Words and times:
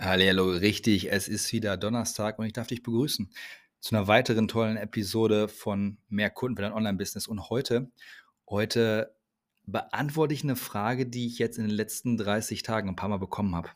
Hallo, 0.00 0.50
richtig. 0.52 1.10
Es 1.10 1.26
ist 1.26 1.52
wieder 1.52 1.76
Donnerstag 1.76 2.38
und 2.38 2.46
ich 2.46 2.52
darf 2.52 2.68
dich 2.68 2.84
begrüßen 2.84 3.32
zu 3.80 3.96
einer 3.96 4.06
weiteren 4.06 4.46
tollen 4.46 4.76
Episode 4.76 5.48
von 5.48 5.98
Mehr 6.08 6.30
Kunden 6.30 6.54
für 6.54 6.62
dein 6.62 6.72
Online-Business. 6.72 7.26
Und 7.26 7.50
heute, 7.50 7.90
heute 8.48 9.12
beantworte 9.66 10.34
ich 10.34 10.44
eine 10.44 10.54
Frage, 10.54 11.06
die 11.06 11.26
ich 11.26 11.40
jetzt 11.40 11.58
in 11.58 11.64
den 11.64 11.74
letzten 11.74 12.16
30 12.16 12.62
Tagen 12.62 12.90
ein 12.90 12.94
paar 12.94 13.08
Mal 13.08 13.18
bekommen 13.18 13.56
habe. 13.56 13.70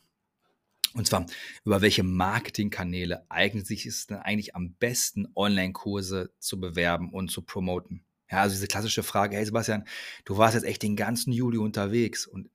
Und 0.94 1.08
zwar, 1.08 1.26
über 1.64 1.82
welche 1.82 2.04
Marketingkanäle 2.04 3.26
eignet 3.28 3.66
sich 3.66 3.84
es 3.84 4.06
denn 4.06 4.18
eigentlich 4.18 4.54
am 4.54 4.74
besten, 4.74 5.26
Online-Kurse 5.34 6.30
zu 6.38 6.60
bewerben 6.60 7.10
und 7.10 7.32
zu 7.32 7.42
promoten? 7.42 8.04
Ja, 8.30 8.42
also 8.42 8.54
diese 8.54 8.68
klassische 8.68 9.02
Frage, 9.02 9.36
hey 9.36 9.44
Sebastian, 9.44 9.88
du 10.24 10.38
warst 10.38 10.54
jetzt 10.54 10.64
echt 10.64 10.84
den 10.84 10.94
ganzen 10.94 11.32
Juli 11.32 11.58
unterwegs 11.58 12.28
und 12.28 12.48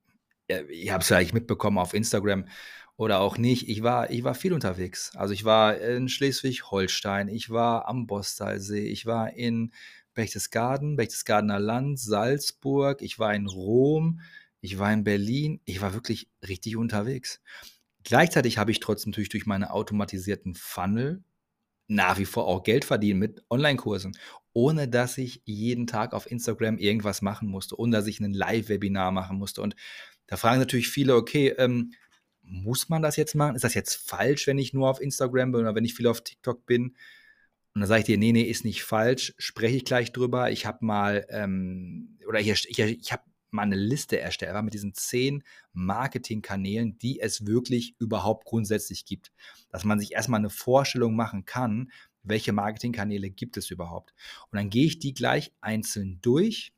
ich 0.70 0.90
habe 0.90 1.02
es 1.02 1.08
vielleicht 1.08 1.34
mitbekommen 1.34 1.76
auf 1.76 1.92
Instagram 1.92 2.46
oder 2.98 3.20
auch 3.20 3.38
nicht. 3.38 3.68
Ich 3.68 3.82
war, 3.82 4.10
ich 4.10 4.24
war 4.24 4.34
viel 4.34 4.52
unterwegs. 4.52 5.12
Also 5.14 5.32
ich 5.32 5.44
war 5.44 5.78
in 5.78 6.08
Schleswig-Holstein, 6.08 7.28
ich 7.28 7.48
war 7.48 7.88
am 7.88 8.06
Bostalsee, 8.06 8.86
ich 8.86 9.06
war 9.06 9.32
in 9.32 9.72
Berchtesgaden, 10.14 10.96
Berchtesgadener 10.96 11.60
Land, 11.60 12.00
Salzburg, 12.00 13.00
ich 13.00 13.20
war 13.20 13.32
in 13.34 13.46
Rom, 13.46 14.20
ich 14.60 14.78
war 14.78 14.92
in 14.92 15.04
Berlin. 15.04 15.60
Ich 15.64 15.80
war 15.80 15.94
wirklich 15.94 16.28
richtig 16.46 16.76
unterwegs. 16.76 17.40
Gleichzeitig 18.02 18.58
habe 18.58 18.72
ich 18.72 18.80
trotzdem 18.80 19.10
natürlich 19.10 19.28
durch 19.28 19.46
meine 19.46 19.72
automatisierten 19.72 20.54
Funnel 20.54 21.22
nach 21.86 22.18
wie 22.18 22.26
vor 22.26 22.46
auch 22.46 22.64
Geld 22.64 22.84
verdienen 22.84 23.20
mit 23.20 23.44
Online-Kursen, 23.48 24.16
ohne 24.52 24.88
dass 24.88 25.16
ich 25.16 25.40
jeden 25.44 25.86
Tag 25.86 26.12
auf 26.12 26.30
Instagram 26.30 26.78
irgendwas 26.78 27.22
machen 27.22 27.48
musste, 27.48 27.78
ohne 27.78 27.96
dass 27.96 28.06
ich 28.06 28.20
ein 28.20 28.34
Live-Webinar 28.34 29.12
machen 29.12 29.38
musste. 29.38 29.62
Und 29.62 29.76
da 30.26 30.36
fragen 30.36 30.58
natürlich 30.58 30.88
viele, 30.88 31.14
okay, 31.14 31.54
ähm, 31.56 31.92
muss 32.50 32.88
man 32.88 33.02
das 33.02 33.16
jetzt 33.16 33.34
machen? 33.34 33.56
Ist 33.56 33.64
das 33.64 33.74
jetzt 33.74 33.94
falsch, 33.94 34.46
wenn 34.46 34.58
ich 34.58 34.72
nur 34.72 34.88
auf 34.88 35.00
Instagram 35.00 35.52
bin 35.52 35.60
oder 35.62 35.74
wenn 35.74 35.84
ich 35.84 35.94
viel 35.94 36.06
auf 36.06 36.22
TikTok 36.22 36.66
bin? 36.66 36.96
Und 37.74 37.82
dann 37.82 37.88
sage 37.88 38.00
ich 38.00 38.06
dir, 38.06 38.18
nee, 38.18 38.32
nee, 38.32 38.42
ist 38.42 38.64
nicht 38.64 38.82
falsch, 38.82 39.34
spreche 39.38 39.76
ich 39.76 39.84
gleich 39.84 40.12
drüber. 40.12 40.50
Ich 40.50 40.66
habe 40.66 40.84
mal, 40.84 41.26
ähm, 41.30 42.18
oder 42.26 42.40
ich, 42.40 42.48
ich, 42.48 42.78
ich 42.78 43.12
habe 43.12 43.22
mal 43.50 43.62
eine 43.62 43.76
Liste 43.76 44.18
erstellt 44.18 44.62
mit 44.62 44.74
diesen 44.74 44.94
zehn 44.94 45.42
Marketingkanälen, 45.72 46.98
die 46.98 47.20
es 47.20 47.46
wirklich 47.46 47.94
überhaupt 47.98 48.44
grundsätzlich 48.46 49.04
gibt. 49.04 49.32
Dass 49.70 49.84
man 49.84 49.98
sich 49.98 50.12
erstmal 50.12 50.40
eine 50.40 50.50
Vorstellung 50.50 51.14
machen 51.14 51.44
kann, 51.44 51.90
welche 52.22 52.52
Marketingkanäle 52.52 53.30
gibt 53.30 53.56
es 53.56 53.70
überhaupt. 53.70 54.12
Und 54.50 54.56
dann 54.56 54.70
gehe 54.70 54.86
ich 54.86 54.98
die 54.98 55.14
gleich 55.14 55.52
einzeln 55.60 56.18
durch 56.20 56.72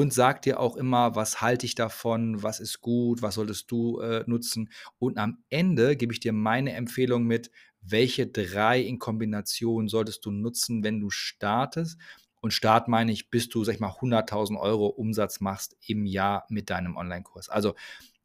und 0.00 0.14
sag 0.14 0.40
dir 0.40 0.58
auch 0.60 0.76
immer, 0.76 1.14
was 1.14 1.42
halte 1.42 1.66
ich 1.66 1.74
davon, 1.74 2.42
was 2.42 2.58
ist 2.58 2.80
gut, 2.80 3.20
was 3.20 3.34
solltest 3.34 3.70
du 3.70 4.00
äh, 4.00 4.24
nutzen. 4.26 4.70
Und 4.98 5.18
am 5.18 5.44
Ende 5.50 5.94
gebe 5.94 6.14
ich 6.14 6.20
dir 6.20 6.32
meine 6.32 6.72
Empfehlung 6.72 7.24
mit, 7.24 7.50
welche 7.82 8.26
drei 8.26 8.80
in 8.80 8.98
Kombination 8.98 9.88
solltest 9.88 10.24
du 10.24 10.30
nutzen, 10.30 10.82
wenn 10.84 11.00
du 11.00 11.10
startest. 11.10 11.98
Und 12.40 12.54
Start 12.54 12.88
meine 12.88 13.12
ich, 13.12 13.28
bis 13.28 13.50
du, 13.50 13.62
sag 13.62 13.74
ich 13.74 13.80
mal, 13.80 13.90
100.000 13.90 14.58
Euro 14.58 14.86
Umsatz 14.86 15.40
machst 15.40 15.76
im 15.86 16.06
Jahr 16.06 16.46
mit 16.48 16.70
deinem 16.70 16.96
Online-Kurs. 16.96 17.50
Also 17.50 17.74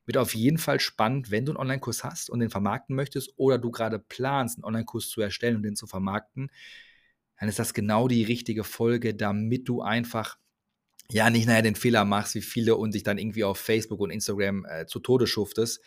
wird 0.05 0.15
auf 0.15 0.33
jeden 0.33 0.59
Fall 0.59 0.79
spannend, 0.79 1.29
wenn 1.29 1.43
du 1.43 1.51
einen 1.51 1.59
Online-Kurs 1.59 2.05
hast 2.05 2.29
und 2.29 2.39
den 2.39 2.49
vermarkten 2.49 2.95
möchtest 2.95 3.33
oder 3.35 3.57
du 3.57 3.69
gerade 3.69 3.99
planst, 3.99 4.59
einen 4.59 4.63
Online-Kurs 4.63 5.09
zu 5.09 5.19
erstellen 5.19 5.57
und 5.57 5.63
den 5.63 5.75
zu 5.75 5.87
vermarkten, 5.87 6.49
dann 7.37 7.49
ist 7.49 7.59
das 7.59 7.73
genau 7.73 8.07
die 8.07 8.23
richtige 8.23 8.63
Folge, 8.63 9.13
damit 9.13 9.67
du 9.67 9.81
einfach 9.81 10.37
ja 11.11 11.30
nicht 11.30 11.48
nachher 11.48 11.61
den 11.61 11.75
Fehler 11.75 12.06
machst, 12.06 12.36
wie 12.36 12.42
viele 12.42 12.75
und 12.75 12.94
dich 12.94 13.03
dann 13.03 13.17
irgendwie 13.17 13.44
auf 13.44 13.58
Facebook 13.58 14.00
und 14.00 14.09
Instagram 14.09 14.66
äh, 14.66 14.86
zu 14.86 15.00
Tode 15.00 15.28
schuftest, 15.28 15.81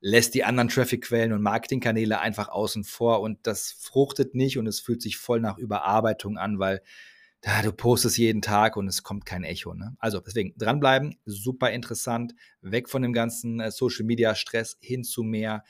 lässt 0.00 0.34
die 0.34 0.44
anderen 0.44 0.68
Traffic-Quellen 0.68 1.32
und 1.32 1.42
Marketingkanäle 1.42 2.20
einfach 2.20 2.48
außen 2.48 2.84
vor 2.84 3.20
und 3.20 3.46
das 3.46 3.72
fruchtet 3.72 4.34
nicht 4.34 4.58
und 4.58 4.66
es 4.66 4.80
fühlt 4.80 5.00
sich 5.00 5.16
voll 5.16 5.40
nach 5.40 5.58
Überarbeitung 5.58 6.36
an, 6.36 6.58
weil 6.58 6.82
da 7.40 7.60
du 7.62 7.72
postest 7.72 8.16
jeden 8.16 8.42
Tag 8.42 8.76
und 8.76 8.88
es 8.88 9.02
kommt 9.02 9.26
kein 9.26 9.44
Echo. 9.44 9.74
Ne? 9.74 9.96
Also 9.98 10.20
deswegen 10.20 10.54
dranbleiben, 10.56 11.16
super 11.26 11.70
interessant, 11.70 12.34
weg 12.62 12.88
von 12.88 13.02
dem 13.02 13.12
ganzen 13.12 13.60
äh, 13.60 13.70
Social-Media-Stress 13.70 14.78
hin 14.80 15.04
zu 15.04 15.22
mehr 15.22 15.62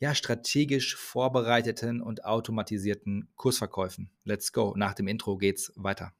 ja, 0.00 0.14
strategisch 0.14 0.96
vorbereiteten 0.96 2.02
und 2.02 2.24
automatisierten 2.24 3.28
Kursverkäufen. 3.36 4.10
Let's 4.24 4.52
go. 4.52 4.74
Nach 4.76 4.92
dem 4.92 5.08
Intro 5.08 5.38
geht's 5.38 5.72
weiter. 5.76 6.12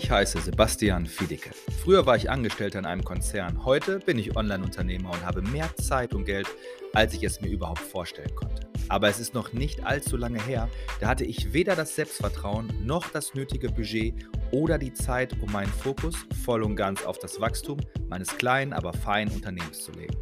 Ich 0.00 0.12
heiße 0.12 0.40
Sebastian 0.40 1.06
Fiedicke. 1.06 1.50
Früher 1.82 2.06
war 2.06 2.14
ich 2.14 2.30
Angestellter 2.30 2.78
in 2.78 2.86
einem 2.86 3.02
Konzern. 3.02 3.64
Heute 3.64 3.98
bin 3.98 4.16
ich 4.16 4.36
Online-Unternehmer 4.36 5.10
und 5.10 5.26
habe 5.26 5.42
mehr 5.42 5.74
Zeit 5.74 6.14
und 6.14 6.24
Geld, 6.24 6.46
als 6.92 7.14
ich 7.14 7.24
es 7.24 7.40
mir 7.40 7.48
überhaupt 7.48 7.80
vorstellen 7.80 8.32
konnte. 8.36 8.68
Aber 8.88 9.08
es 9.08 9.18
ist 9.18 9.34
noch 9.34 9.52
nicht 9.52 9.84
allzu 9.84 10.16
lange 10.16 10.40
her, 10.40 10.68
da 11.00 11.08
hatte 11.08 11.24
ich 11.24 11.52
weder 11.52 11.74
das 11.74 11.96
Selbstvertrauen 11.96 12.72
noch 12.84 13.10
das 13.10 13.34
nötige 13.34 13.70
Budget 13.70 14.14
oder 14.52 14.78
die 14.78 14.92
Zeit, 14.92 15.34
um 15.42 15.50
meinen 15.50 15.72
Fokus 15.72 16.14
voll 16.44 16.62
und 16.62 16.76
ganz 16.76 17.04
auf 17.04 17.18
das 17.18 17.40
Wachstum 17.40 17.78
meines 18.08 18.28
kleinen, 18.38 18.74
aber 18.74 18.92
feinen 18.92 19.34
Unternehmens 19.34 19.82
zu 19.82 19.90
legen. 19.90 20.14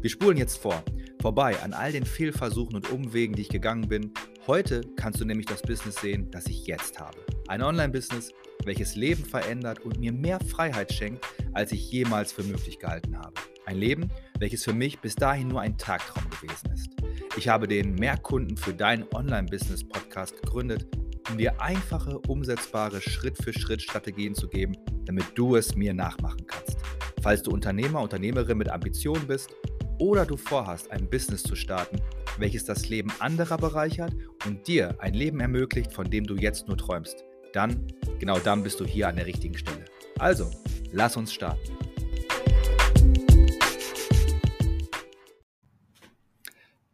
Wir 0.00 0.08
spulen 0.08 0.38
jetzt 0.38 0.56
vor, 0.56 0.82
vorbei 1.20 1.54
an 1.62 1.74
all 1.74 1.92
den 1.92 2.06
Fehlversuchen 2.06 2.76
und 2.76 2.90
Umwegen, 2.90 3.34
die 3.34 3.42
ich 3.42 3.50
gegangen 3.50 3.88
bin. 3.88 4.10
Heute 4.46 4.80
kannst 4.96 5.20
du 5.20 5.26
nämlich 5.26 5.46
das 5.46 5.60
Business 5.60 5.96
sehen, 5.96 6.30
das 6.30 6.46
ich 6.46 6.66
jetzt 6.66 6.98
habe. 6.98 7.18
Ein 7.48 7.62
Online-Business, 7.62 8.32
welches 8.68 8.94
Leben 8.94 9.24
verändert 9.24 9.80
und 9.80 9.98
mir 9.98 10.12
mehr 10.12 10.38
Freiheit 10.40 10.92
schenkt, 10.92 11.24
als 11.54 11.72
ich 11.72 11.90
jemals 11.90 12.32
für 12.32 12.44
möglich 12.44 12.78
gehalten 12.78 13.18
habe. 13.18 13.32
Ein 13.66 13.78
Leben, 13.78 14.10
welches 14.38 14.62
für 14.62 14.72
mich 14.72 15.00
bis 15.00 15.16
dahin 15.16 15.48
nur 15.48 15.60
ein 15.60 15.76
Tagtraum 15.76 16.28
gewesen 16.30 16.70
ist. 16.72 16.90
Ich 17.36 17.48
habe 17.48 17.66
den 17.66 17.94
Mehrkunden 17.94 18.56
für 18.56 18.72
dein 18.72 19.04
Online-Business-Podcast 19.12 20.40
gegründet, 20.42 20.86
um 21.30 21.38
dir 21.38 21.60
einfache, 21.60 22.18
umsetzbare 22.28 23.00
Schritt-für-Schritt-Strategien 23.00 24.34
zu 24.34 24.48
geben, 24.48 24.76
damit 25.06 25.26
du 25.34 25.56
es 25.56 25.74
mir 25.74 25.94
nachmachen 25.94 26.46
kannst. 26.46 26.78
Falls 27.22 27.42
du 27.42 27.50
Unternehmer, 27.50 28.02
Unternehmerin 28.02 28.58
mit 28.58 28.68
Ambitionen 28.68 29.26
bist 29.26 29.50
oder 29.98 30.24
du 30.24 30.36
vorhast, 30.36 30.90
ein 30.90 31.08
Business 31.08 31.42
zu 31.42 31.56
starten, 31.56 32.00
welches 32.38 32.64
das 32.64 32.88
Leben 32.88 33.10
anderer 33.18 33.56
bereichert 33.56 34.14
und 34.46 34.66
dir 34.68 34.94
ein 35.00 35.14
Leben 35.14 35.40
ermöglicht, 35.40 35.92
von 35.92 36.08
dem 36.08 36.24
du 36.24 36.36
jetzt 36.36 36.68
nur 36.68 36.76
träumst, 36.76 37.24
dann, 37.52 37.92
genau 38.18 38.38
dann 38.38 38.62
bist 38.62 38.80
du 38.80 38.84
hier 38.84 39.08
an 39.08 39.16
der 39.16 39.26
richtigen 39.26 39.56
Stelle. 39.56 39.84
Also, 40.18 40.50
lass 40.92 41.16
uns 41.16 41.32
starten. 41.32 41.78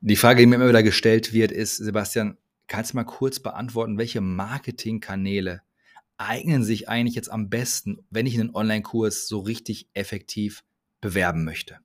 Die 0.00 0.16
Frage, 0.16 0.41
die 0.41 0.47
mir 0.47 0.56
immer 0.56 0.69
wieder 0.69 0.82
gestellt 0.82 1.32
wird, 1.32 1.50
ist, 1.50 1.78
Sebastian, 1.78 2.37
kannst 2.66 2.92
du 2.92 2.97
mal 2.97 3.04
kurz 3.04 3.41
beantworten, 3.41 3.97
welche 3.97 4.20
Marketingkanäle 4.20 5.62
eignen 6.19 6.62
sich 6.62 6.88
eigentlich 6.88 7.15
jetzt 7.15 7.31
am 7.31 7.48
besten, 7.48 8.04
wenn 8.10 8.26
ich 8.26 8.38
einen 8.38 8.54
Online-Kurs 8.54 9.26
so 9.28 9.41
richtig 9.41 9.88
effektiv 9.94 10.62
bewerben 11.00 11.44
möchte? 11.44 11.78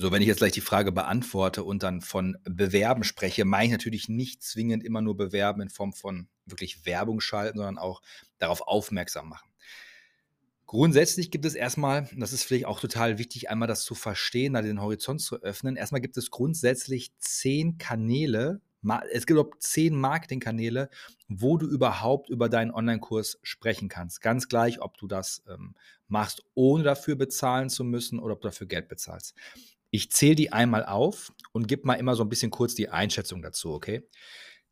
So, 0.00 0.10
wenn 0.10 0.22
ich 0.22 0.28
jetzt 0.28 0.38
gleich 0.38 0.52
die 0.52 0.62
Frage 0.62 0.92
beantworte 0.92 1.62
und 1.62 1.82
dann 1.82 2.00
von 2.00 2.38
Bewerben 2.44 3.04
spreche, 3.04 3.44
meine 3.44 3.66
ich 3.66 3.70
natürlich 3.70 4.08
nicht 4.08 4.42
zwingend 4.42 4.82
immer 4.82 5.02
nur 5.02 5.14
Bewerben 5.14 5.60
in 5.60 5.68
Form 5.68 5.92
von 5.92 6.26
wirklich 6.46 6.86
Werbung 6.86 7.20
schalten, 7.20 7.58
sondern 7.58 7.76
auch 7.76 8.00
darauf 8.38 8.62
aufmerksam 8.62 9.28
machen. 9.28 9.50
Grundsätzlich 10.64 11.30
gibt 11.30 11.44
es 11.44 11.54
erstmal, 11.54 12.08
das 12.16 12.32
ist 12.32 12.44
vielleicht 12.44 12.64
auch 12.64 12.80
total 12.80 13.18
wichtig, 13.18 13.50
einmal 13.50 13.68
das 13.68 13.84
zu 13.84 13.94
verstehen, 13.94 14.54
da 14.54 14.62
den 14.62 14.80
Horizont 14.80 15.20
zu 15.20 15.42
öffnen. 15.42 15.76
Erstmal 15.76 16.00
gibt 16.00 16.16
es 16.16 16.30
grundsätzlich 16.30 17.12
zehn 17.18 17.76
Kanäle, 17.76 18.62
es 19.12 19.26
gibt 19.26 19.38
auch 19.38 19.50
zehn 19.58 19.94
Marketingkanäle, 19.94 20.88
wo 21.28 21.58
du 21.58 21.66
überhaupt 21.66 22.30
über 22.30 22.48
deinen 22.48 22.70
Online-Kurs 22.70 23.38
sprechen 23.42 23.90
kannst. 23.90 24.22
Ganz 24.22 24.48
gleich, 24.48 24.80
ob 24.80 24.96
du 24.96 25.06
das 25.06 25.42
ähm, 25.46 25.74
machst, 26.08 26.42
ohne 26.54 26.84
dafür 26.84 27.16
bezahlen 27.16 27.68
zu 27.68 27.84
müssen 27.84 28.18
oder 28.18 28.32
ob 28.32 28.40
du 28.40 28.48
dafür 28.48 28.66
Geld 28.66 28.88
bezahlst. 28.88 29.34
Ich 29.90 30.10
zähle 30.10 30.36
die 30.36 30.52
einmal 30.52 30.84
auf 30.84 31.32
und 31.52 31.68
gebe 31.68 31.86
mal 31.86 31.94
immer 31.94 32.14
so 32.14 32.22
ein 32.22 32.28
bisschen 32.28 32.50
kurz 32.50 32.74
die 32.74 32.88
Einschätzung 32.88 33.42
dazu, 33.42 33.72
okay? 33.72 34.08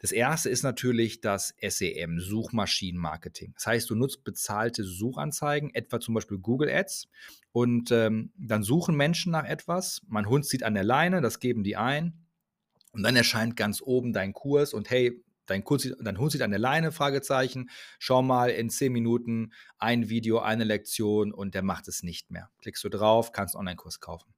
Das 0.00 0.12
erste 0.12 0.49
ist 0.49 0.62
natürlich 0.62 1.20
das 1.20 1.55
SEM, 1.61 2.20
Suchmaschinenmarketing. 2.20 3.53
Das 3.55 3.67
heißt, 3.67 3.91
du 3.91 3.97
nutzt 3.97 4.23
bezahlte 4.23 4.85
Suchanzeigen, 4.85 5.75
etwa 5.75 5.99
zum 5.99 6.15
Beispiel 6.15 6.38
Google 6.38 6.70
Ads, 6.70 7.09
und 7.50 7.91
ähm, 7.91 8.32
dann 8.37 8.62
suchen 8.62 8.94
Menschen 8.97 9.32
nach 9.32 9.44
etwas. 9.44 10.03
Mein 10.06 10.29
Hund 10.29 10.47
zieht 10.47 10.62
an 10.62 10.75
der 10.75 10.85
Leine, 10.85 11.21
das 11.21 11.41
geben 11.41 11.64
die 11.64 11.76
ein. 11.76 12.25
Und 12.93 13.03
dann 13.03 13.17
erscheint 13.17 13.56
ganz 13.56 13.82
oben 13.82 14.12
dein 14.12 14.32
Kurs 14.32 14.73
und 14.73 14.88
hey, 14.88 15.25
dein, 15.47 15.64
Kurs, 15.64 15.88
dein 16.00 16.19
Hund 16.19 16.31
sieht 16.31 16.43
an 16.43 16.50
der 16.50 16.61
Leine, 16.61 16.93
Fragezeichen. 16.93 17.69
Schau 17.99 18.23
mal 18.23 18.50
in 18.50 18.71
zehn 18.71 18.93
Minuten 18.93 19.53
ein 19.79 20.09
Video, 20.09 20.38
eine 20.38 20.64
Lektion 20.64 21.32
und 21.32 21.55
der 21.55 21.62
macht 21.62 21.88
es 21.88 22.05
nicht 22.05 22.31
mehr. 22.31 22.50
Klickst 22.59 22.85
du 22.85 22.88
drauf, 22.88 23.32
kannst 23.32 23.56
Online-Kurs 23.56 24.00
kaufen. 24.00 24.35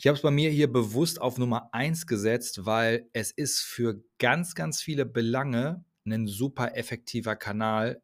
Ich 0.00 0.06
habe 0.06 0.14
es 0.14 0.22
bei 0.22 0.30
mir 0.30 0.48
hier 0.48 0.72
bewusst 0.72 1.20
auf 1.20 1.38
Nummer 1.38 1.70
1 1.74 2.06
gesetzt, 2.06 2.64
weil 2.64 3.08
es 3.12 3.32
ist 3.32 3.62
für 3.62 4.00
ganz, 4.20 4.54
ganz 4.54 4.80
viele 4.80 5.04
Belange 5.04 5.84
ein 6.06 6.28
super 6.28 6.76
effektiver 6.76 7.34
Kanal, 7.34 8.00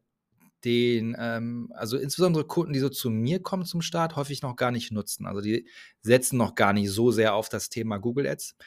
den, 0.65 1.15
ähm, 1.17 1.71
also 1.73 1.97
insbesondere 1.97 2.43
Kunden, 2.43 2.73
die 2.73 2.79
so 2.79 2.89
zu 2.89 3.09
mir 3.09 3.41
kommen 3.41 3.63
zum 3.63 3.81
Start, 3.81 4.17
häufig 4.17 4.41
noch 4.41 4.57
gar 4.57 4.71
nicht 4.71 4.91
nutzen. 4.91 5.25
Also 5.25 5.39
die 5.39 5.69
setzen 6.01 6.35
noch 6.35 6.55
gar 6.55 6.73
nicht 6.73 6.91
so 6.91 7.11
sehr 7.11 7.33
auf 7.33 7.47
das 7.47 7.69
Thema 7.69 7.97
Google 7.97 8.27
Ads. 8.27 8.57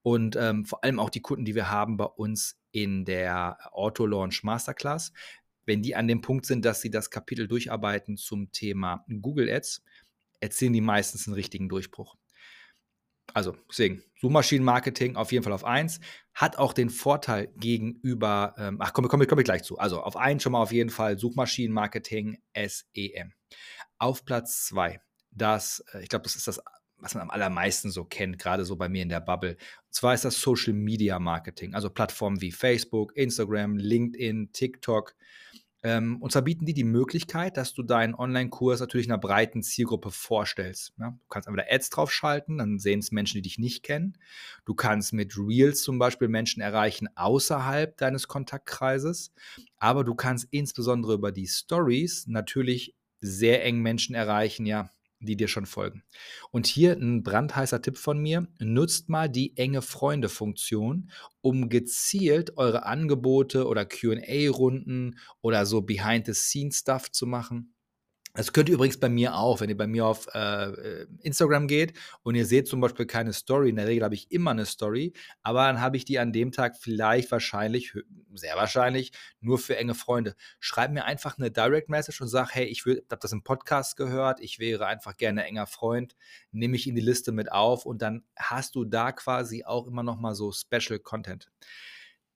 Und 0.00 0.36
ähm, 0.36 0.64
vor 0.64 0.82
allem 0.82 0.98
auch 0.98 1.10
die 1.10 1.20
Kunden, 1.20 1.44
die 1.44 1.54
wir 1.54 1.70
haben 1.70 1.98
bei 1.98 2.06
uns 2.06 2.56
in 2.70 3.04
der 3.04 3.58
Auto 3.70 4.06
Launch 4.06 4.44
Masterclass, 4.44 5.12
wenn 5.66 5.82
die 5.82 5.94
an 5.94 6.08
dem 6.08 6.22
Punkt 6.22 6.46
sind, 6.46 6.64
dass 6.64 6.80
sie 6.80 6.90
das 6.90 7.10
Kapitel 7.10 7.48
durcharbeiten 7.48 8.16
zum 8.16 8.50
Thema 8.50 9.04
Google 9.20 9.50
Ads, 9.50 9.82
erzielen 10.40 10.72
die 10.72 10.80
meistens 10.80 11.26
einen 11.26 11.34
richtigen 11.34 11.68
Durchbruch. 11.68 12.16
Also 13.38 13.54
deswegen, 13.68 14.02
Suchmaschinenmarketing 14.20 15.14
auf 15.14 15.30
jeden 15.30 15.44
Fall 15.44 15.52
auf 15.52 15.64
1. 15.64 16.00
Hat 16.34 16.58
auch 16.58 16.72
den 16.72 16.90
Vorteil 16.90 17.52
gegenüber, 17.56 18.52
ähm, 18.58 18.78
ach 18.80 18.92
komm, 18.92 19.06
komm, 19.06 19.24
komm 19.24 19.38
ich 19.38 19.44
gleich 19.44 19.62
zu. 19.62 19.78
Also 19.78 20.02
auf 20.02 20.16
1 20.16 20.42
schon 20.42 20.50
mal 20.50 20.60
auf 20.60 20.72
jeden 20.72 20.90
Fall 20.90 21.20
Suchmaschinenmarketing 21.20 22.38
SEM. 22.52 23.32
Auf 23.96 24.24
Platz 24.24 24.64
2, 24.66 25.00
das, 25.30 25.84
äh, 25.92 26.02
ich 26.02 26.08
glaube, 26.08 26.24
das 26.24 26.34
ist 26.34 26.48
das, 26.48 26.60
was 26.96 27.14
man 27.14 27.22
am 27.22 27.30
allermeisten 27.30 27.92
so 27.92 28.04
kennt, 28.04 28.40
gerade 28.40 28.64
so 28.64 28.74
bei 28.74 28.88
mir 28.88 29.04
in 29.04 29.08
der 29.08 29.20
Bubble. 29.20 29.52
Und 29.52 29.94
zwar 29.94 30.14
ist 30.14 30.24
das 30.24 30.40
Social 30.40 30.72
Media 30.72 31.20
Marketing, 31.20 31.76
also 31.76 31.88
Plattformen 31.88 32.40
wie 32.40 32.50
Facebook, 32.50 33.16
Instagram, 33.16 33.76
LinkedIn, 33.76 34.50
TikTok, 34.52 35.14
ähm, 35.84 36.20
und 36.20 36.32
zwar 36.32 36.42
bieten 36.42 36.66
die 36.66 36.74
die 36.74 36.84
Möglichkeit, 36.84 37.56
dass 37.56 37.72
du 37.72 37.84
deinen 37.84 38.14
Online-Kurs 38.14 38.80
natürlich 38.80 39.06
einer 39.08 39.18
breiten 39.18 39.62
Zielgruppe 39.62 40.10
vorstellst. 40.10 40.92
Ja? 40.98 41.10
Du 41.10 41.28
kannst 41.28 41.46
entweder 41.46 41.68
Ads 41.70 41.90
draufschalten, 41.90 42.58
dann 42.58 42.78
sehen 42.80 42.98
es 42.98 43.12
Menschen, 43.12 43.36
die 43.36 43.42
dich 43.42 43.58
nicht 43.58 43.84
kennen. 43.84 44.18
Du 44.64 44.74
kannst 44.74 45.12
mit 45.12 45.38
Reels 45.38 45.82
zum 45.82 45.98
Beispiel 45.98 46.28
Menschen 46.28 46.60
erreichen 46.60 47.08
außerhalb 47.14 47.96
deines 47.96 48.26
Kontaktkreises. 48.26 49.32
Aber 49.76 50.02
du 50.02 50.14
kannst 50.16 50.48
insbesondere 50.50 51.14
über 51.14 51.30
die 51.30 51.46
Stories 51.46 52.26
natürlich 52.26 52.96
sehr 53.20 53.64
eng 53.64 53.80
Menschen 53.80 54.14
erreichen, 54.14 54.66
ja, 54.66 54.90
die 55.20 55.36
dir 55.36 55.48
schon 55.48 55.66
folgen. 55.66 56.02
Und 56.50 56.66
hier 56.66 56.92
ein 56.92 57.22
brandheißer 57.22 57.82
Tipp 57.82 57.96
von 57.96 58.18
mir, 58.18 58.46
nutzt 58.58 59.08
mal 59.08 59.28
die 59.28 59.56
enge 59.56 59.82
Freunde-Funktion, 59.82 61.10
um 61.40 61.68
gezielt 61.68 62.56
eure 62.56 62.86
Angebote 62.86 63.66
oder 63.66 63.84
QA-Runden 63.84 65.18
oder 65.40 65.66
so 65.66 65.82
Behind-the-Scenes-Stuff 65.82 67.10
zu 67.10 67.26
machen. 67.26 67.74
Das 68.34 68.52
könnt 68.52 68.68
ihr 68.68 68.76
übrigens 68.76 69.00
bei 69.00 69.08
mir 69.08 69.34
auch, 69.34 69.60
wenn 69.60 69.68
ihr 69.68 69.76
bei 69.76 69.86
mir 69.86 70.06
auf 70.06 70.28
äh, 70.34 71.06
Instagram 71.22 71.66
geht 71.66 71.94
und 72.22 72.34
ihr 72.34 72.46
seht 72.46 72.68
zum 72.68 72.80
Beispiel 72.80 73.06
keine 73.06 73.32
Story. 73.32 73.70
In 73.70 73.76
der 73.76 73.86
Regel 73.86 74.04
habe 74.04 74.14
ich 74.14 74.30
immer 74.30 74.52
eine 74.52 74.66
Story, 74.66 75.12
aber 75.42 75.64
dann 75.64 75.80
habe 75.80 75.96
ich 75.96 76.04
die 76.04 76.18
an 76.18 76.32
dem 76.32 76.52
Tag 76.52 76.76
vielleicht 76.76 77.30
wahrscheinlich, 77.32 77.94
sehr 78.34 78.56
wahrscheinlich, 78.56 79.12
nur 79.40 79.58
für 79.58 79.76
enge 79.76 79.94
Freunde. 79.94 80.34
Schreib 80.60 80.92
mir 80.92 81.04
einfach 81.04 81.38
eine 81.38 81.50
Direct 81.50 81.88
Message 81.88 82.20
und 82.20 82.28
sag, 82.28 82.54
hey, 82.54 82.66
ich 82.66 82.84
habe 82.86 83.18
das 83.20 83.32
im 83.32 83.42
Podcast 83.42 83.96
gehört, 83.96 84.40
ich 84.40 84.58
wäre 84.58 84.86
einfach 84.86 85.16
gerne 85.16 85.44
enger 85.44 85.66
Freund, 85.66 86.14
nehme 86.52 86.76
ich 86.76 86.86
in 86.86 86.94
die 86.94 87.00
Liste 87.00 87.32
mit 87.32 87.50
auf 87.50 87.86
und 87.86 88.02
dann 88.02 88.24
hast 88.36 88.74
du 88.74 88.84
da 88.84 89.12
quasi 89.12 89.64
auch 89.64 89.86
immer 89.86 90.02
noch 90.02 90.18
mal 90.18 90.34
so 90.34 90.52
Special 90.52 90.98
Content. 90.98 91.50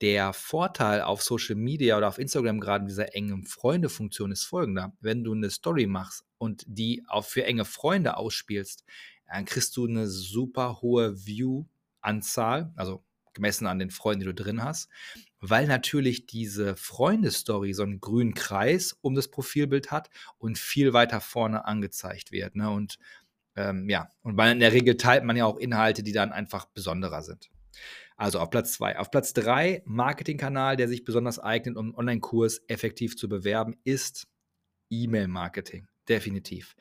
Der 0.03 0.33
Vorteil 0.33 1.01
auf 1.01 1.23
Social 1.23 1.55
Media 1.55 1.97
oder 1.97 2.09
auf 2.09 2.19
Instagram 2.19 2.59
gerade 2.59 2.85
dieser 2.87 3.15
engen 3.15 3.45
Freunde-Funktion 3.45 4.33
ist 4.33 4.43
folgender. 4.43 4.93
Wenn 5.01 5.23
du 5.23 5.33
eine 5.33 5.49
Story 5.49 5.87
machst 5.87 6.25
und 6.39 6.65
die 6.67 7.05
auch 7.07 7.25
für 7.25 7.45
enge 7.45 7.65
Freunde 7.65 8.17
ausspielst, 8.17 8.85
dann 9.29 9.45
kriegst 9.45 9.77
du 9.77 9.87
eine 9.87 10.09
super 10.09 10.83
hohe 10.83 11.25
View-Anzahl, 11.25 12.73
also 12.75 13.05
gemessen 13.33 13.69
an 13.69 13.79
den 13.79 13.91
Freunden, 13.91 14.21
die 14.21 14.27
du 14.27 14.35
drin 14.35 14.65
hast, 14.65 14.89
weil 15.39 15.69
natürlich 15.69 16.27
diese 16.27 16.75
Freunde-Story 16.75 17.73
so 17.73 17.85
einen 17.85 18.01
grünen 18.01 18.35
Kreis 18.35 18.99
um 19.03 19.15
das 19.15 19.29
Profilbild 19.29 19.93
hat 19.93 20.11
und 20.37 20.59
viel 20.59 20.93
weiter 20.93 21.21
vorne 21.21 21.65
angezeigt 21.65 22.33
wird. 22.33 22.57
Ne? 22.57 22.69
Und 22.69 22.99
ähm, 23.55 23.89
ja, 23.89 24.11
und 24.23 24.37
weil 24.37 24.51
in 24.51 24.59
der 24.59 24.73
Regel 24.73 24.97
teilt 24.97 25.23
man 25.23 25.37
ja 25.37 25.47
auch 25.47 25.59
Inhalte, 25.59 26.03
die 26.03 26.13
dann 26.13 26.33
einfach 26.33 26.67
besonderer 26.67 27.23
sind. 27.23 27.51
Also 28.17 28.39
auf 28.39 28.51
Platz 28.51 28.73
zwei. 28.73 28.99
Auf 28.99 29.11
Platz 29.11 29.33
drei, 29.33 29.83
Marketingkanal, 29.85 30.77
der 30.77 30.89
sich 30.89 31.05
besonders 31.05 31.39
eignet, 31.39 31.77
um 31.77 31.87
einen 31.87 31.95
Online-Kurs 31.95 32.63
effektiv 32.69 33.17
zu 33.17 33.29
bewerben, 33.29 33.75
ist 33.85 34.29
E-Mail-Marketing. 34.91 35.89
Definitiv. 36.09 36.77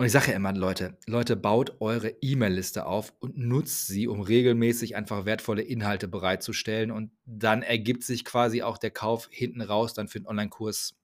Und 0.00 0.06
ich 0.06 0.12
sage 0.12 0.30
ja 0.30 0.36
immer, 0.36 0.52
Leute, 0.52 0.96
Leute, 1.06 1.34
baut 1.34 1.80
eure 1.80 2.10
E-Mail-Liste 2.20 2.86
auf 2.86 3.12
und 3.18 3.36
nutzt 3.36 3.88
sie, 3.88 4.06
um 4.06 4.20
regelmäßig 4.20 4.94
einfach 4.94 5.24
wertvolle 5.24 5.62
Inhalte 5.62 6.06
bereitzustellen. 6.06 6.92
Und 6.92 7.10
dann 7.24 7.62
ergibt 7.62 8.04
sich 8.04 8.24
quasi 8.24 8.62
auch 8.62 8.78
der 8.78 8.92
Kauf 8.92 9.28
hinten 9.32 9.60
raus 9.60 9.94
dann 9.94 10.06
für 10.06 10.20
den 10.20 10.28
Online-Kurs 10.28 10.94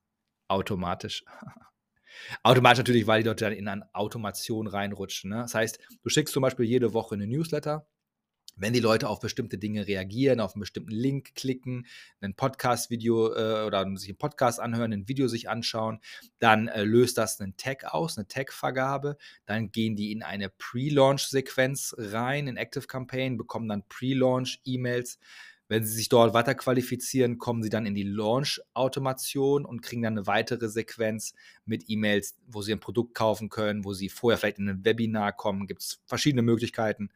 automatisch. 0.47 1.25
automatisch 2.43 2.77
natürlich, 2.77 3.05
weil 3.05 3.21
die 3.21 3.27
Leute 3.27 3.43
dann 3.43 3.53
in 3.53 3.67
eine 3.67 3.93
Automation 3.93 4.67
reinrutschen. 4.67 5.31
Ne? 5.31 5.41
Das 5.41 5.53
heißt, 5.53 5.77
du 6.01 6.09
schickst 6.09 6.33
zum 6.33 6.43
Beispiel 6.43 6.65
jede 6.65 6.93
Woche 6.93 7.15
eine 7.15 7.27
Newsletter 7.27 7.85
wenn 8.55 8.73
die 8.73 8.79
Leute 8.79 9.09
auf 9.09 9.19
bestimmte 9.19 9.57
Dinge 9.57 9.87
reagieren, 9.87 10.39
auf 10.39 10.55
einen 10.55 10.61
bestimmten 10.61 10.91
Link 10.91 11.35
klicken, 11.35 11.85
ein 12.21 12.35
Podcast-Video 12.35 13.33
äh, 13.33 13.65
oder 13.65 13.85
sich 13.97 14.09
einen 14.09 14.17
Podcast 14.17 14.59
anhören, 14.59 14.93
ein 14.93 15.07
Video 15.07 15.27
sich 15.27 15.49
anschauen, 15.49 15.99
dann 16.39 16.67
äh, 16.67 16.83
löst 16.83 17.17
das 17.17 17.39
einen 17.41 17.57
Tag 17.57 17.85
aus, 17.85 18.17
eine 18.17 18.27
Tag-Vergabe. 18.27 19.17
Dann 19.45 19.71
gehen 19.71 19.95
die 19.95 20.11
in 20.11 20.23
eine 20.23 20.49
Pre-Launch-Sequenz 20.49 21.95
rein, 21.97 22.47
in 22.47 22.57
Active 22.57 22.87
Campaign, 22.87 23.37
bekommen 23.37 23.67
dann 23.67 23.87
Pre-Launch-E-Mails. 23.87 25.19
Wenn 25.67 25.83
sie 25.83 25.95
sich 25.95 26.09
dort 26.09 26.35
weiter 26.35 26.53
qualifizieren, 26.53 27.39
kommen 27.39 27.63
sie 27.63 27.69
dann 27.69 27.87
in 27.87 27.95
die 27.95 28.03
Launch-Automation 28.03 29.65
und 29.65 29.81
kriegen 29.81 30.03
dann 30.03 30.13
eine 30.13 30.27
weitere 30.27 30.69
Sequenz 30.69 31.33
mit 31.65 31.85
E-Mails, 31.87 32.35
wo 32.45 32.61
sie 32.61 32.71
ein 32.71 32.79
Produkt 32.79 33.15
kaufen 33.15 33.49
können, 33.49 33.83
wo 33.83 33.93
sie 33.93 34.09
vorher 34.09 34.37
vielleicht 34.37 34.59
in 34.59 34.69
ein 34.69 34.85
Webinar 34.85 35.33
kommen. 35.33 35.65
Gibt 35.65 35.81
es 35.81 36.03
verschiedene 36.05 36.43
Möglichkeiten. 36.43 37.09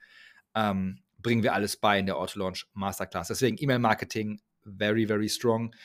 Ähm, 0.55 0.99
bringen 1.21 1.43
wir 1.43 1.53
alles 1.53 1.77
bei 1.77 1.99
in 1.99 2.05
der 2.05 2.17
Auto-Launch 2.17 2.67
Masterclass. 2.73 3.27
Deswegen 3.27 3.57
E-Mail-Marketing, 3.59 4.41
very, 4.63 5.05
very 5.05 5.29
strong. 5.29 5.75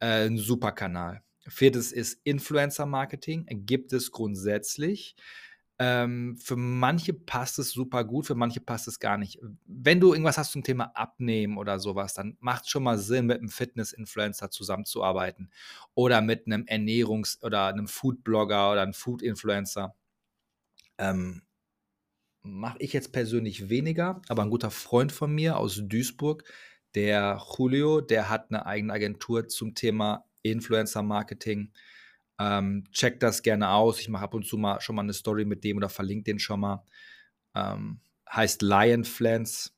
Äh, 0.00 0.26
ein 0.26 0.38
super 0.38 0.72
Kanal. 0.72 1.22
Viertes 1.46 1.92
ist 1.92 2.20
Influencer-Marketing. 2.24 3.46
Gibt 3.66 3.92
es 3.92 4.10
grundsätzlich. 4.10 5.16
Ähm, 5.80 6.36
für 6.36 6.56
manche 6.56 7.14
passt 7.14 7.60
es 7.60 7.70
super 7.70 8.02
gut, 8.02 8.26
für 8.26 8.34
manche 8.34 8.60
passt 8.60 8.88
es 8.88 8.98
gar 8.98 9.16
nicht. 9.16 9.38
Wenn 9.64 10.00
du 10.00 10.12
irgendwas 10.12 10.36
hast 10.36 10.50
zum 10.50 10.64
Thema 10.64 10.90
Abnehmen 10.96 11.56
oder 11.56 11.78
sowas, 11.78 12.14
dann 12.14 12.36
macht 12.40 12.64
es 12.64 12.70
schon 12.70 12.82
mal 12.82 12.98
Sinn, 12.98 13.26
mit 13.26 13.38
einem 13.38 13.48
Fitness-Influencer 13.48 14.50
zusammenzuarbeiten 14.50 15.52
oder 15.94 16.20
mit 16.20 16.46
einem 16.46 16.64
Ernährungs- 16.64 17.40
oder 17.44 17.66
einem 17.66 17.86
Food-Blogger 17.86 18.72
oder 18.72 18.82
einem 18.82 18.92
Food-Influencer. 18.94 19.94
Ähm, 20.98 21.42
mache 22.42 22.78
ich 22.80 22.92
jetzt 22.92 23.12
persönlich 23.12 23.68
weniger, 23.68 24.22
aber 24.28 24.42
ein 24.42 24.50
guter 24.50 24.70
Freund 24.70 25.12
von 25.12 25.32
mir 25.34 25.56
aus 25.56 25.80
Duisburg, 25.84 26.44
der 26.94 27.40
Julio, 27.56 28.00
der 28.00 28.28
hat 28.28 28.50
eine 28.50 28.66
eigene 28.66 28.92
Agentur 28.92 29.48
zum 29.48 29.74
Thema 29.74 30.24
Influencer 30.42 31.02
Marketing. 31.02 31.72
Ähm, 32.40 32.84
checkt 32.92 33.22
das 33.22 33.42
gerne 33.42 33.70
aus. 33.70 34.00
Ich 34.00 34.08
mache 34.08 34.24
ab 34.24 34.34
und 34.34 34.46
zu 34.46 34.56
mal 34.56 34.80
schon 34.80 34.96
mal 34.96 35.02
eine 35.02 35.12
Story 35.12 35.44
mit 35.44 35.64
dem 35.64 35.76
oder 35.76 35.88
verlinke 35.88 36.24
den 36.24 36.38
schon 36.38 36.60
mal. 36.60 36.84
Ähm, 37.54 38.00
heißt 38.30 38.62
Lion 38.62 39.04
Flans. 39.04 39.74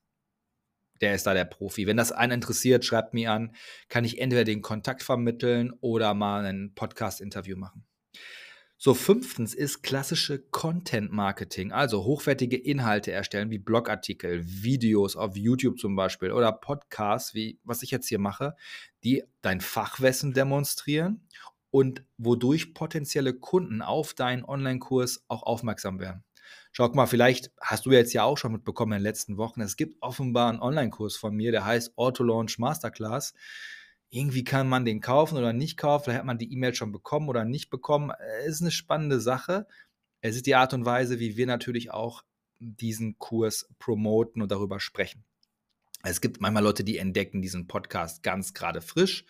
Der 1.00 1.14
ist 1.14 1.26
da 1.26 1.32
der 1.32 1.46
Profi. 1.46 1.86
Wenn 1.86 1.96
das 1.96 2.12
einen 2.12 2.32
interessiert, 2.32 2.84
schreibt 2.84 3.14
mir 3.14 3.32
an. 3.32 3.54
Kann 3.88 4.04
ich 4.04 4.20
entweder 4.20 4.44
den 4.44 4.60
Kontakt 4.60 5.02
vermitteln 5.02 5.72
oder 5.80 6.12
mal 6.14 6.44
ein 6.44 6.74
Podcast-Interview 6.74 7.56
machen. 7.56 7.86
So, 8.82 8.94
fünftens 8.94 9.52
ist 9.52 9.82
klassische 9.82 10.38
Content 10.38 11.12
Marketing, 11.12 11.70
also 11.70 12.04
hochwertige 12.04 12.56
Inhalte 12.56 13.12
erstellen, 13.12 13.50
wie 13.50 13.58
Blogartikel, 13.58 14.42
Videos 14.42 15.16
auf 15.16 15.36
YouTube 15.36 15.78
zum 15.78 15.96
Beispiel 15.96 16.32
oder 16.32 16.50
Podcasts, 16.50 17.34
wie 17.34 17.60
was 17.62 17.82
ich 17.82 17.90
jetzt 17.90 18.08
hier 18.08 18.18
mache, 18.18 18.56
die 19.04 19.22
dein 19.42 19.60
Fachwissen 19.60 20.32
demonstrieren 20.32 21.28
und 21.70 22.06
wodurch 22.16 22.72
potenzielle 22.72 23.34
Kunden 23.34 23.82
auf 23.82 24.14
deinen 24.14 24.46
Online-Kurs 24.46 25.26
auch 25.28 25.42
aufmerksam 25.42 26.00
werden. 26.00 26.24
Schau 26.72 26.88
mal, 26.88 27.04
vielleicht 27.04 27.52
hast 27.60 27.84
du 27.84 27.90
jetzt 27.90 28.14
ja 28.14 28.24
auch 28.24 28.38
schon 28.38 28.52
mitbekommen 28.52 28.92
in 28.92 29.00
den 29.00 29.04
letzten 29.04 29.36
Wochen, 29.36 29.60
es 29.60 29.76
gibt 29.76 29.98
offenbar 30.00 30.48
einen 30.48 30.62
Online-Kurs 30.62 31.16
von 31.16 31.36
mir, 31.36 31.52
der 31.52 31.66
heißt 31.66 31.98
Auto 31.98 32.24
Launch 32.24 32.58
Masterclass 32.58 33.34
irgendwie 34.10 34.44
kann 34.44 34.68
man 34.68 34.84
den 34.84 35.00
kaufen 35.00 35.38
oder 35.38 35.52
nicht 35.52 35.76
kaufen. 35.76 36.04
Vielleicht 36.04 36.18
hat 36.18 36.26
man 36.26 36.38
die 36.38 36.52
E-Mail 36.52 36.74
schon 36.74 36.92
bekommen 36.92 37.28
oder 37.28 37.44
nicht 37.44 37.70
bekommen. 37.70 38.12
Es 38.44 38.56
ist 38.56 38.62
eine 38.62 38.72
spannende 38.72 39.20
Sache. 39.20 39.66
Es 40.20 40.36
ist 40.36 40.46
die 40.46 40.56
Art 40.56 40.74
und 40.74 40.84
Weise, 40.84 41.20
wie 41.20 41.36
wir 41.36 41.46
natürlich 41.46 41.92
auch 41.92 42.24
diesen 42.58 43.18
Kurs 43.18 43.68
promoten 43.78 44.42
und 44.42 44.50
darüber 44.50 44.80
sprechen. 44.80 45.24
Es 46.02 46.20
gibt 46.20 46.40
manchmal 46.40 46.64
Leute, 46.64 46.82
die 46.82 46.98
entdecken 46.98 47.40
diesen 47.40 47.66
Podcast 47.66 48.22
ganz 48.22 48.52
gerade 48.52 48.80
frisch. 48.80 49.24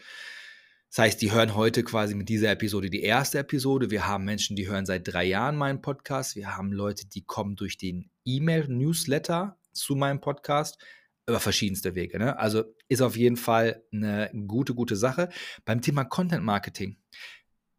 Das 0.89 0.99
heißt, 0.99 1.23
die 1.23 1.31
hören 1.31 1.55
heute 1.55 1.85
quasi 1.85 2.15
mit 2.15 2.29
dieser 2.29 2.51
Episode 2.51 2.91
die 2.91 3.03
erste 3.03 3.39
Episode. 3.39 3.91
Wir 3.91 4.09
haben 4.09 4.25
Menschen, 4.25 4.57
die 4.57 4.69
hören 4.69 4.87
seit 4.87 5.07
drei 5.07 5.25
Jahren 5.25 5.57
meinen 5.57 5.83
Podcast. 5.83 6.35
Wir 6.35 6.57
haben 6.57 6.73
Leute, 6.73 7.07
die 7.07 7.23
kommen 7.23 7.55
durch 7.55 7.77
den 7.77 8.11
E-Mail-Newsletter 8.25 9.57
zu 9.73 9.95
meinem 9.95 10.21
Podcast 10.21 10.79
über 11.31 11.41
verschiedenste 11.41 11.95
Wege. 11.95 12.19
Ne? 12.19 12.39
Also 12.39 12.65
ist 12.89 13.03
auf 13.03 13.17
jeden 13.17 13.37
Fall 13.37 13.83
eine 13.93 14.31
gute, 14.47 14.75
gute 14.75 14.97
Sache. 14.97 15.31
Beim 15.65 15.81
Thema 15.81 16.05
Content 16.05 16.45
Marketing, 16.45 16.97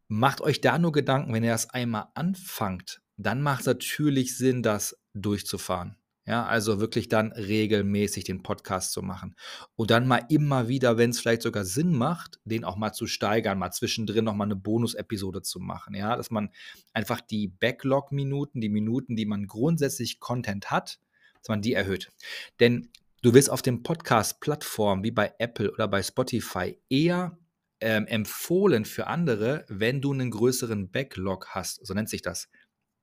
macht 0.07 0.41
euch 0.41 0.59
da 0.59 0.77
nur 0.77 0.91
Gedanken, 0.91 1.33
wenn 1.33 1.43
ihr 1.43 1.51
das 1.51 1.69
einmal 1.69 2.07
anfangt, 2.15 3.01
dann 3.15 3.41
macht 3.41 3.61
es 3.61 3.67
natürlich 3.67 4.37
Sinn, 4.37 4.61
das 4.61 4.99
durchzufahren. 5.13 5.95
Ja, 6.27 6.45
also 6.45 6.79
wirklich 6.79 7.07
dann 7.09 7.31
regelmäßig 7.31 8.25
den 8.25 8.43
Podcast 8.43 8.91
zu 8.91 9.01
machen. 9.01 9.35
Und 9.75 9.89
dann 9.89 10.07
mal 10.07 10.23
immer 10.29 10.67
wieder, 10.67 10.97
wenn 10.97 11.09
es 11.09 11.19
vielleicht 11.19 11.41
sogar 11.41 11.65
Sinn 11.65 11.93
macht, 11.93 12.39
den 12.45 12.63
auch 12.63 12.75
mal 12.75 12.93
zu 12.93 13.07
steigern, 13.07 13.57
mal 13.57 13.71
zwischendrin 13.71 14.25
nochmal 14.25 14.47
eine 14.47 14.55
Bonus-Episode 14.55 15.41
zu 15.41 15.59
machen. 15.59 15.95
Ja, 15.95 16.15
dass 16.15 16.29
man 16.29 16.51
einfach 16.93 17.21
die 17.21 17.47
Backlog-Minuten, 17.47 18.61
die 18.61 18.69
Minuten, 18.69 19.15
die 19.15 19.25
man 19.25 19.47
grundsätzlich 19.47 20.19
Content 20.19 20.69
hat, 20.69 20.99
dass 21.39 21.49
man 21.49 21.61
die 21.61 21.73
erhöht. 21.73 22.11
Denn 22.59 22.89
du 23.21 23.33
wirst 23.33 23.49
auf 23.49 23.61
den 23.61 23.83
Podcast-Plattformen 23.83 25.03
wie 25.03 25.11
bei 25.11 25.33
Apple 25.37 25.71
oder 25.71 25.87
bei 25.87 26.01
Spotify 26.01 26.79
eher 26.89 27.37
ähm, 27.79 28.05
empfohlen 28.07 28.85
für 28.85 29.07
andere, 29.07 29.65
wenn 29.67 30.01
du 30.01 30.13
einen 30.13 30.31
größeren 30.31 30.91
Backlog 30.91 31.49
hast. 31.49 31.85
So 31.85 31.93
nennt 31.93 32.09
sich 32.09 32.21
das. 32.21 32.49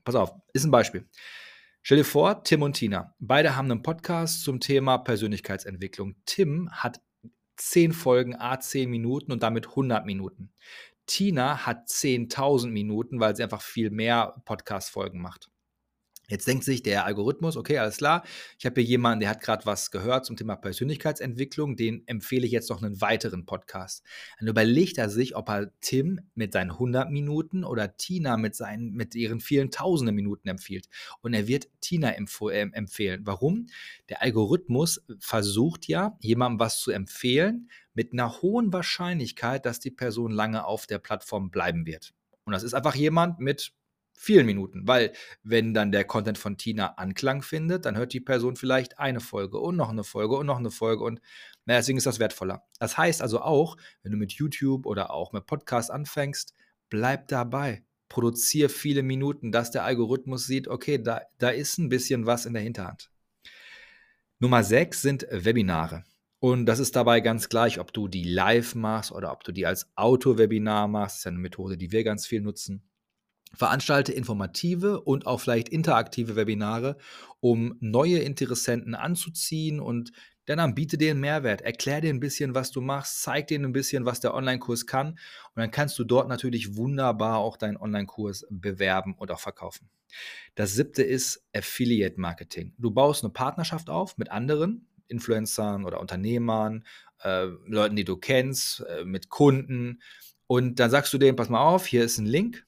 Pass 0.05 0.15
auf, 0.15 0.33
ist 0.53 0.65
ein 0.65 0.71
Beispiel. 0.71 1.09
Stell 1.83 1.99
dir 1.99 2.05
vor, 2.05 2.45
Tim 2.45 2.63
und 2.63 2.75
Tina, 2.75 3.15
beide 3.19 3.57
haben 3.57 3.71
einen 3.71 3.83
Podcast 3.83 4.43
zum 4.43 4.61
Thema 4.61 4.99
Persönlichkeitsentwicklung. 4.99 6.17
Tim 6.27 6.71
hat 6.71 7.01
10 7.57 7.93
Folgen, 7.93 8.37
a 8.37 8.61
10 8.61 8.89
Minuten 8.91 9.33
und 9.33 9.43
damit 9.43 9.69
100 9.69 10.07
Minuten. 10.07 10.53
Tina 11.07 11.67
hat 11.67 11.89
10.000 11.89 12.69
Minuten, 12.69 13.19
weil 13.19 13.35
sie 13.35 13.43
einfach 13.43 13.63
viel 13.63 13.91
mehr 13.91 14.35
Podcast-Folgen 14.45 15.21
macht. 15.21 15.51
Jetzt 16.31 16.47
denkt 16.47 16.63
sich 16.63 16.83
der 16.83 17.07
Algorithmus, 17.07 17.57
okay, 17.57 17.79
alles 17.79 17.97
klar, 17.97 18.23
ich 18.59 18.67
habe 18.67 18.83
hier 18.83 18.91
jemanden, 18.91 19.21
der 19.21 19.31
hat 19.31 19.41
gerade 19.41 19.65
was 19.65 19.91
gehört 19.91 20.27
zum 20.27 20.37
Thema 20.37 20.57
Persönlichkeitsentwicklung, 20.57 21.75
den 21.75 22.07
empfehle 22.07 22.45
ich 22.45 22.53
jetzt 22.53 22.69
noch 22.69 22.83
einen 22.83 23.01
weiteren 23.01 23.47
Podcast. 23.47 24.05
Dann 24.39 24.47
überlegt 24.47 24.99
er 24.99 25.09
sich, 25.09 25.37
ob 25.37 25.49
er 25.49 25.73
Tim 25.81 26.21
mit 26.35 26.53
seinen 26.53 26.73
100 26.73 27.11
Minuten 27.11 27.65
oder 27.65 27.97
Tina 27.97 28.37
mit, 28.37 28.55
seinen, 28.55 28.93
mit 28.93 29.15
ihren 29.15 29.41
vielen 29.41 29.71
tausenden 29.71 30.15
Minuten 30.15 30.49
empfiehlt. 30.49 30.91
Und 31.23 31.33
er 31.33 31.49
wird 31.49 31.69
Tina 31.81 32.11
äh, 32.11 32.69
empfehlen. 32.73 33.23
Warum? 33.25 33.69
Der 34.11 34.21
Algorithmus 34.21 35.03
versucht 35.21 35.89
ja, 35.89 36.19
jemandem 36.21 36.61
was 36.61 36.81
zu 36.81 36.91
empfehlen, 36.91 37.71
mit 37.95 38.13
einer 38.13 38.43
hohen 38.43 38.71
Wahrscheinlichkeit, 38.71 39.65
dass 39.65 39.81
die 39.81 39.91
Person 39.91 40.31
lange 40.31 40.67
auf 40.67 40.87
der 40.87 40.99
Plattform 40.99 41.51
bleiben 41.51 41.87
wird. 41.87 42.13
Und 42.45 42.53
das 42.53 42.63
ist 42.65 42.75
einfach 42.75 42.95
jemand 42.95 43.41
mit 43.41 43.73
vielen 44.19 44.47
Minuten, 44.47 44.87
weil 44.87 45.13
wenn 45.43 45.73
dann 45.75 45.93
der 45.93 46.05
Content 46.05 46.39
von 46.39 46.59
Tina 46.59 46.95
Anklang 46.95 47.43
findet, 47.43 47.85
dann 47.85 47.97
hört 47.97 48.13
die 48.13 48.21
Person 48.21 48.57
vielleicht 48.57 48.99
eine 48.99 49.21
Folge 49.21 49.59
und 49.59 49.77
noch 49.77 49.91
eine 49.91 50.05
Folge 50.05 50.37
und 50.37 50.47
noch 50.47 50.59
eine 50.59 50.71
Folge 50.71 51.05
und 51.05 51.21
na, 51.65 51.77
deswegen 51.77 51.99
ist 51.99 52.07
das 52.07 52.19
wertvoller. 52.19 52.65
Das 52.81 52.99
heißt 52.99 53.23
also 53.23 53.41
auch, 53.41 53.77
wenn 54.03 54.13
du 54.13 54.19
mit 54.19 54.33
YouTube 54.33 54.87
oder 54.87 55.11
auch 55.13 55.33
mit 55.33 55.47
Podcast 55.47 55.91
anfängst, 55.91 56.55
bleib 56.89 57.29
dabei. 57.29 57.85
Produziere 58.09 58.71
viele 58.71 59.03
Minuten, 59.03 59.53
dass 59.53 59.71
der 59.71 59.85
Algorithmus 59.85 60.47
sieht, 60.47 60.67
okay, 60.67 61.01
da, 61.01 61.21
da 61.39 61.51
ist 61.51 61.79
ein 61.79 61.91
bisschen 61.91 62.27
was 62.27 62.47
in 62.47 62.55
der 62.55 62.63
Hinterhand. 62.63 63.11
Nummer 64.39 64.65
6 64.65 65.03
sind 65.03 65.27
Webinare. 65.31 66.05
Und 66.41 66.67
das 66.67 66.79
ist 66.79 66.95
dabei 66.97 67.21
ganz 67.21 67.49
gleich, 67.49 67.81
ob 67.81 67.93
du 67.93 68.09
die 68.09 68.25
live 68.25 68.75
machst 68.75 69.13
oder 69.13 69.33
ob 69.33 69.45
du 69.45 69.53
die 69.53 69.67
als 69.67 69.91
Auto-Webinar 69.97 70.89
machst. 70.89 71.17
Das 71.17 71.19
ist 71.21 71.25
ja 71.25 71.31
eine 71.31 71.41
Methode, 71.41 71.77
die 71.77 71.93
wir 71.93 72.05
ganz 72.05 72.27
viel 72.27 72.41
nutzen. 72.41 72.88
Veranstalte 73.55 74.13
informative 74.13 75.01
und 75.01 75.27
auch 75.27 75.41
vielleicht 75.41 75.69
interaktive 75.69 76.37
Webinare, 76.37 76.97
um 77.41 77.77
neue 77.81 78.19
Interessenten 78.19 78.95
anzuziehen 78.95 79.81
und 79.81 80.13
dann 80.57 80.75
biete 80.75 80.97
dir 80.97 81.11
einen 81.11 81.21
Mehrwert. 81.21 81.61
Erklär 81.61 82.01
dir 82.01 82.09
ein 82.09 82.21
bisschen, 82.21 82.55
was 82.55 82.71
du 82.71 82.81
machst, 82.81 83.23
zeig 83.23 83.49
dir 83.49 83.59
ein 83.59 83.73
bisschen, 83.73 84.07
was 84.07 84.21
der 84.21 84.35
Online-Kurs 84.35 84.87
kann. 84.87 85.11
Und 85.11 85.19
dann 85.57 85.71
kannst 85.71 85.99
du 85.99 86.05
dort 86.05 86.29
natürlich 86.29 86.77
wunderbar 86.77 87.39
auch 87.39 87.57
deinen 87.59 87.77
Online-Kurs 87.77 88.47
bewerben 88.49 89.15
und 89.15 89.31
auch 89.31 89.41
verkaufen. 89.41 89.91
Das 90.55 90.75
siebte 90.75 91.03
ist 91.03 91.45
Affiliate 91.55 92.19
Marketing. 92.19 92.73
Du 92.79 92.91
baust 92.91 93.25
eine 93.25 93.33
Partnerschaft 93.33 93.91
auf 93.91 94.17
mit 94.17 94.31
anderen 94.31 94.87
Influencern 95.09 95.85
oder 95.85 96.01
Unternehmern, 96.01 96.85
äh, 97.23 97.45
Leuten, 97.67 97.97
die 97.97 98.05
du 98.05 98.17
kennst, 98.17 98.81
äh, 98.81 99.05
mit 99.05 99.29
Kunden. 99.29 100.01
Und 100.47 100.81
dann 100.81 100.91
sagst 100.91 101.13
du 101.13 101.19
denen, 101.19 101.37
pass 101.37 101.51
mal 101.51 101.61
auf, 101.61 101.87
hier 101.87 102.05
ist 102.05 102.19
ein 102.19 102.27
Link, 102.27 102.67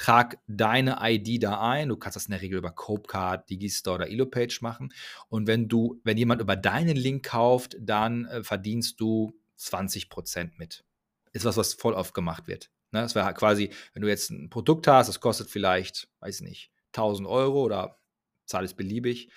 trag 0.00 0.38
deine 0.46 0.96
ID 1.02 1.42
da 1.42 1.60
ein. 1.60 1.90
Du 1.90 1.96
kannst 1.96 2.16
das 2.16 2.24
in 2.24 2.30
der 2.30 2.40
Regel 2.40 2.56
über 2.56 2.70
Copecard, 2.70 3.50
Digistore 3.50 3.96
oder 3.96 4.08
Elopage 4.08 4.60
machen. 4.62 4.94
Und 5.28 5.46
wenn 5.46 5.68
du, 5.68 6.00
wenn 6.04 6.16
jemand 6.16 6.40
über 6.40 6.56
deinen 6.56 6.96
Link 6.96 7.26
kauft, 7.26 7.76
dann 7.78 8.24
äh, 8.24 8.42
verdienst 8.42 8.98
du 8.98 9.38
20% 9.58 10.52
mit. 10.56 10.86
Ist 11.32 11.44
was, 11.44 11.58
was 11.58 11.74
voll 11.74 11.92
oft 11.92 12.14
gemacht 12.14 12.48
wird. 12.48 12.70
Ne? 12.92 13.02
Das 13.02 13.14
wäre 13.14 13.34
quasi, 13.34 13.70
wenn 13.92 14.00
du 14.00 14.08
jetzt 14.08 14.30
ein 14.30 14.48
Produkt 14.48 14.86
hast, 14.86 15.08
das 15.08 15.20
kostet 15.20 15.50
vielleicht, 15.50 16.08
weiß 16.20 16.40
nicht, 16.40 16.70
1000 16.94 17.28
Euro 17.28 17.62
oder 17.62 17.98
zahl 18.46 18.64
es 18.64 18.72
beliebig 18.72 19.30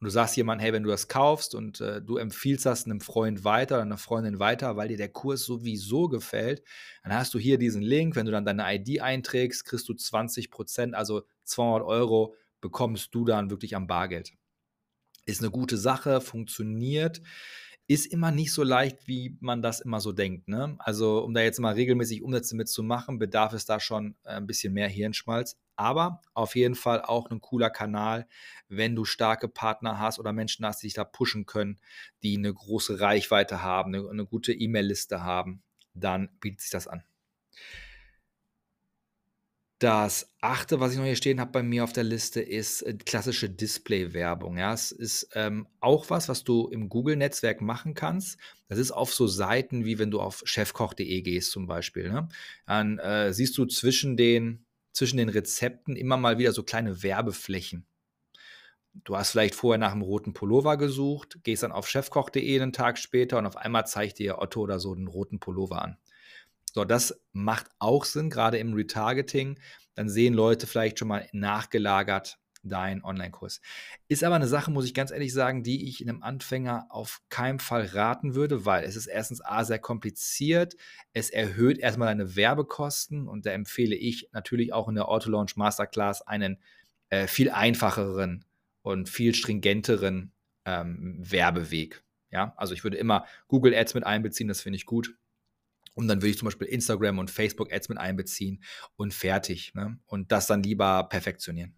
und 0.00 0.06
du 0.06 0.10
sagst 0.10 0.34
jemandem, 0.36 0.62
hey, 0.62 0.72
wenn 0.72 0.82
du 0.82 0.88
das 0.88 1.08
kaufst 1.08 1.54
und 1.54 1.82
äh, 1.82 2.00
du 2.00 2.16
empfiehlst 2.16 2.64
das 2.64 2.86
einem 2.86 3.02
Freund 3.02 3.44
weiter 3.44 3.74
oder 3.76 3.82
einer 3.82 3.98
Freundin 3.98 4.38
weiter, 4.38 4.76
weil 4.76 4.88
dir 4.88 4.96
der 4.96 5.10
Kurs 5.10 5.44
sowieso 5.44 6.08
gefällt, 6.08 6.62
dann 7.02 7.12
hast 7.12 7.34
du 7.34 7.38
hier 7.38 7.58
diesen 7.58 7.82
Link. 7.82 8.16
Wenn 8.16 8.24
du 8.24 8.32
dann 8.32 8.46
deine 8.46 8.64
ID 8.74 9.02
einträgst, 9.02 9.66
kriegst 9.66 9.86
du 9.90 9.94
20 9.94 10.50
Prozent, 10.50 10.94
also 10.94 11.22
200 11.44 11.86
Euro 11.86 12.34
bekommst 12.62 13.14
du 13.14 13.26
dann 13.26 13.50
wirklich 13.50 13.76
am 13.76 13.86
Bargeld. 13.86 14.32
Ist 15.26 15.42
eine 15.42 15.50
gute 15.50 15.76
Sache, 15.76 16.22
funktioniert 16.22 17.20
ist 17.90 18.06
immer 18.06 18.30
nicht 18.30 18.52
so 18.52 18.62
leicht, 18.62 19.08
wie 19.08 19.36
man 19.40 19.62
das 19.62 19.80
immer 19.80 19.98
so 19.98 20.12
denkt. 20.12 20.46
Ne? 20.46 20.76
Also, 20.78 21.24
um 21.24 21.34
da 21.34 21.40
jetzt 21.40 21.58
mal 21.58 21.74
regelmäßig 21.74 22.22
Umsätze 22.22 22.54
mitzumachen, 22.54 23.18
bedarf 23.18 23.52
es 23.52 23.64
da 23.64 23.80
schon 23.80 24.14
äh, 24.22 24.34
ein 24.34 24.46
bisschen 24.46 24.72
mehr 24.72 24.86
Hirnschmalz. 24.86 25.58
Aber 25.74 26.22
auf 26.32 26.54
jeden 26.54 26.76
Fall 26.76 27.02
auch 27.02 27.28
ein 27.32 27.40
cooler 27.40 27.68
Kanal, 27.68 28.28
wenn 28.68 28.94
du 28.94 29.04
starke 29.04 29.48
Partner 29.48 29.98
hast 29.98 30.20
oder 30.20 30.32
Menschen 30.32 30.64
hast, 30.64 30.82
die 30.82 30.86
dich 30.86 30.94
da 30.94 31.02
pushen 31.02 31.46
können, 31.46 31.80
die 32.22 32.36
eine 32.36 32.54
große 32.54 33.00
Reichweite 33.00 33.60
haben, 33.60 33.92
eine, 33.92 34.08
eine 34.08 34.24
gute 34.24 34.52
E-Mail-Liste 34.52 35.24
haben, 35.24 35.64
dann 35.92 36.28
bietet 36.40 36.60
sich 36.60 36.70
das 36.70 36.86
an. 36.86 37.02
Das 39.80 40.30
achte, 40.42 40.78
was 40.78 40.92
ich 40.92 40.98
noch 40.98 41.06
hier 41.06 41.16
stehen 41.16 41.40
habe 41.40 41.52
bei 41.52 41.62
mir 41.62 41.84
auf 41.84 41.94
der 41.94 42.04
Liste, 42.04 42.42
ist 42.42 42.82
äh, 42.82 42.92
klassische 42.92 43.48
Display-Werbung. 43.48 44.58
Ja, 44.58 44.74
es 44.74 44.92
ist 44.92 45.30
ähm, 45.34 45.66
auch 45.80 46.10
was, 46.10 46.28
was 46.28 46.44
du 46.44 46.68
im 46.68 46.90
Google-Netzwerk 46.90 47.62
machen 47.62 47.94
kannst. 47.94 48.38
Das 48.68 48.78
ist 48.78 48.90
auf 48.90 49.14
so 49.14 49.26
Seiten, 49.26 49.86
wie 49.86 49.98
wenn 49.98 50.10
du 50.10 50.20
auf 50.20 50.42
chefkoch.de 50.44 51.22
gehst 51.22 51.50
zum 51.50 51.66
Beispiel. 51.66 52.10
Ne? 52.10 52.28
Dann 52.66 52.98
äh, 52.98 53.32
siehst 53.32 53.56
du 53.56 53.64
zwischen 53.64 54.18
den, 54.18 54.66
zwischen 54.92 55.16
den 55.16 55.30
Rezepten 55.30 55.96
immer 55.96 56.18
mal 56.18 56.36
wieder 56.36 56.52
so 56.52 56.62
kleine 56.62 57.02
Werbeflächen. 57.02 57.86
Du 58.92 59.16
hast 59.16 59.30
vielleicht 59.30 59.54
vorher 59.54 59.78
nach 59.78 59.92
einem 59.92 60.02
roten 60.02 60.34
Pullover 60.34 60.76
gesucht, 60.76 61.38
gehst 61.42 61.62
dann 61.62 61.72
auf 61.72 61.88
chefkoch.de 61.88 62.60
einen 62.60 62.74
Tag 62.74 62.98
später 62.98 63.38
und 63.38 63.46
auf 63.46 63.56
einmal 63.56 63.86
zeigt 63.86 64.18
dir 64.18 64.40
Otto 64.40 64.60
oder 64.60 64.78
so 64.78 64.94
den 64.94 65.06
roten 65.06 65.40
Pullover 65.40 65.80
an. 65.80 65.96
So, 66.72 66.84
das 66.84 67.20
macht 67.32 67.66
auch 67.78 68.04
Sinn, 68.04 68.30
gerade 68.30 68.58
im 68.58 68.74
Retargeting. 68.74 69.58
Dann 69.94 70.08
sehen 70.08 70.34
Leute 70.34 70.66
vielleicht 70.66 70.98
schon 70.98 71.08
mal 71.08 71.28
nachgelagert 71.32 72.38
deinen 72.62 73.02
Online-Kurs. 73.02 73.60
Ist 74.08 74.24
aber 74.24 74.34
eine 74.34 74.46
Sache, 74.46 74.70
muss 74.70 74.84
ich 74.84 74.94
ganz 74.94 75.10
ehrlich 75.10 75.32
sagen, 75.32 75.62
die 75.62 75.88
ich 75.88 76.02
einem 76.02 76.22
Anfänger 76.22 76.86
auf 76.90 77.22
keinen 77.28 77.58
Fall 77.58 77.86
raten 77.86 78.34
würde, 78.34 78.66
weil 78.66 78.84
es 78.84 78.96
ist 78.96 79.06
erstens 79.06 79.40
A 79.40 79.64
sehr 79.64 79.78
kompliziert, 79.78 80.76
es 81.12 81.30
erhöht 81.30 81.78
erstmal 81.78 82.08
deine 82.08 82.36
Werbekosten 82.36 83.28
und 83.28 83.46
da 83.46 83.52
empfehle 83.52 83.96
ich 83.96 84.28
natürlich 84.32 84.72
auch 84.72 84.88
in 84.88 84.94
der 84.94 85.08
Auto 85.08 85.30
Launch 85.30 85.56
Masterclass 85.56 86.22
einen 86.22 86.58
äh, 87.08 87.26
viel 87.26 87.50
einfacheren 87.50 88.44
und 88.82 89.08
viel 89.08 89.34
stringenteren 89.34 90.32
ähm, 90.64 91.16
Werbeweg. 91.18 92.04
Ja, 92.30 92.54
also 92.56 92.74
ich 92.74 92.84
würde 92.84 92.96
immer 92.96 93.26
Google 93.48 93.74
Ads 93.74 93.94
mit 93.94 94.04
einbeziehen, 94.04 94.48
das 94.48 94.60
finde 94.60 94.76
ich 94.76 94.86
gut. 94.86 95.16
Und 95.94 96.08
dann 96.08 96.18
würde 96.18 96.30
ich 96.30 96.38
zum 96.38 96.46
Beispiel 96.46 96.68
Instagram 96.68 97.18
und 97.18 97.30
Facebook 97.30 97.72
Ads 97.72 97.88
mit 97.88 97.98
einbeziehen 97.98 98.62
und 98.96 99.12
fertig. 99.12 99.74
Ne? 99.74 99.98
Und 100.06 100.32
das 100.32 100.46
dann 100.46 100.62
lieber 100.62 101.08
perfektionieren. 101.08 101.76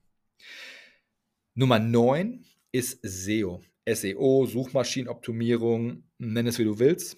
Nummer 1.55 1.79
9 1.79 2.45
ist 2.73 2.99
SEO. 3.03 3.63
SEO, 3.87 4.47
Suchmaschinenoptimierung, 4.47 6.05
nenn 6.19 6.47
es 6.47 6.59
wie 6.59 6.65
du 6.65 6.79
willst, 6.79 7.17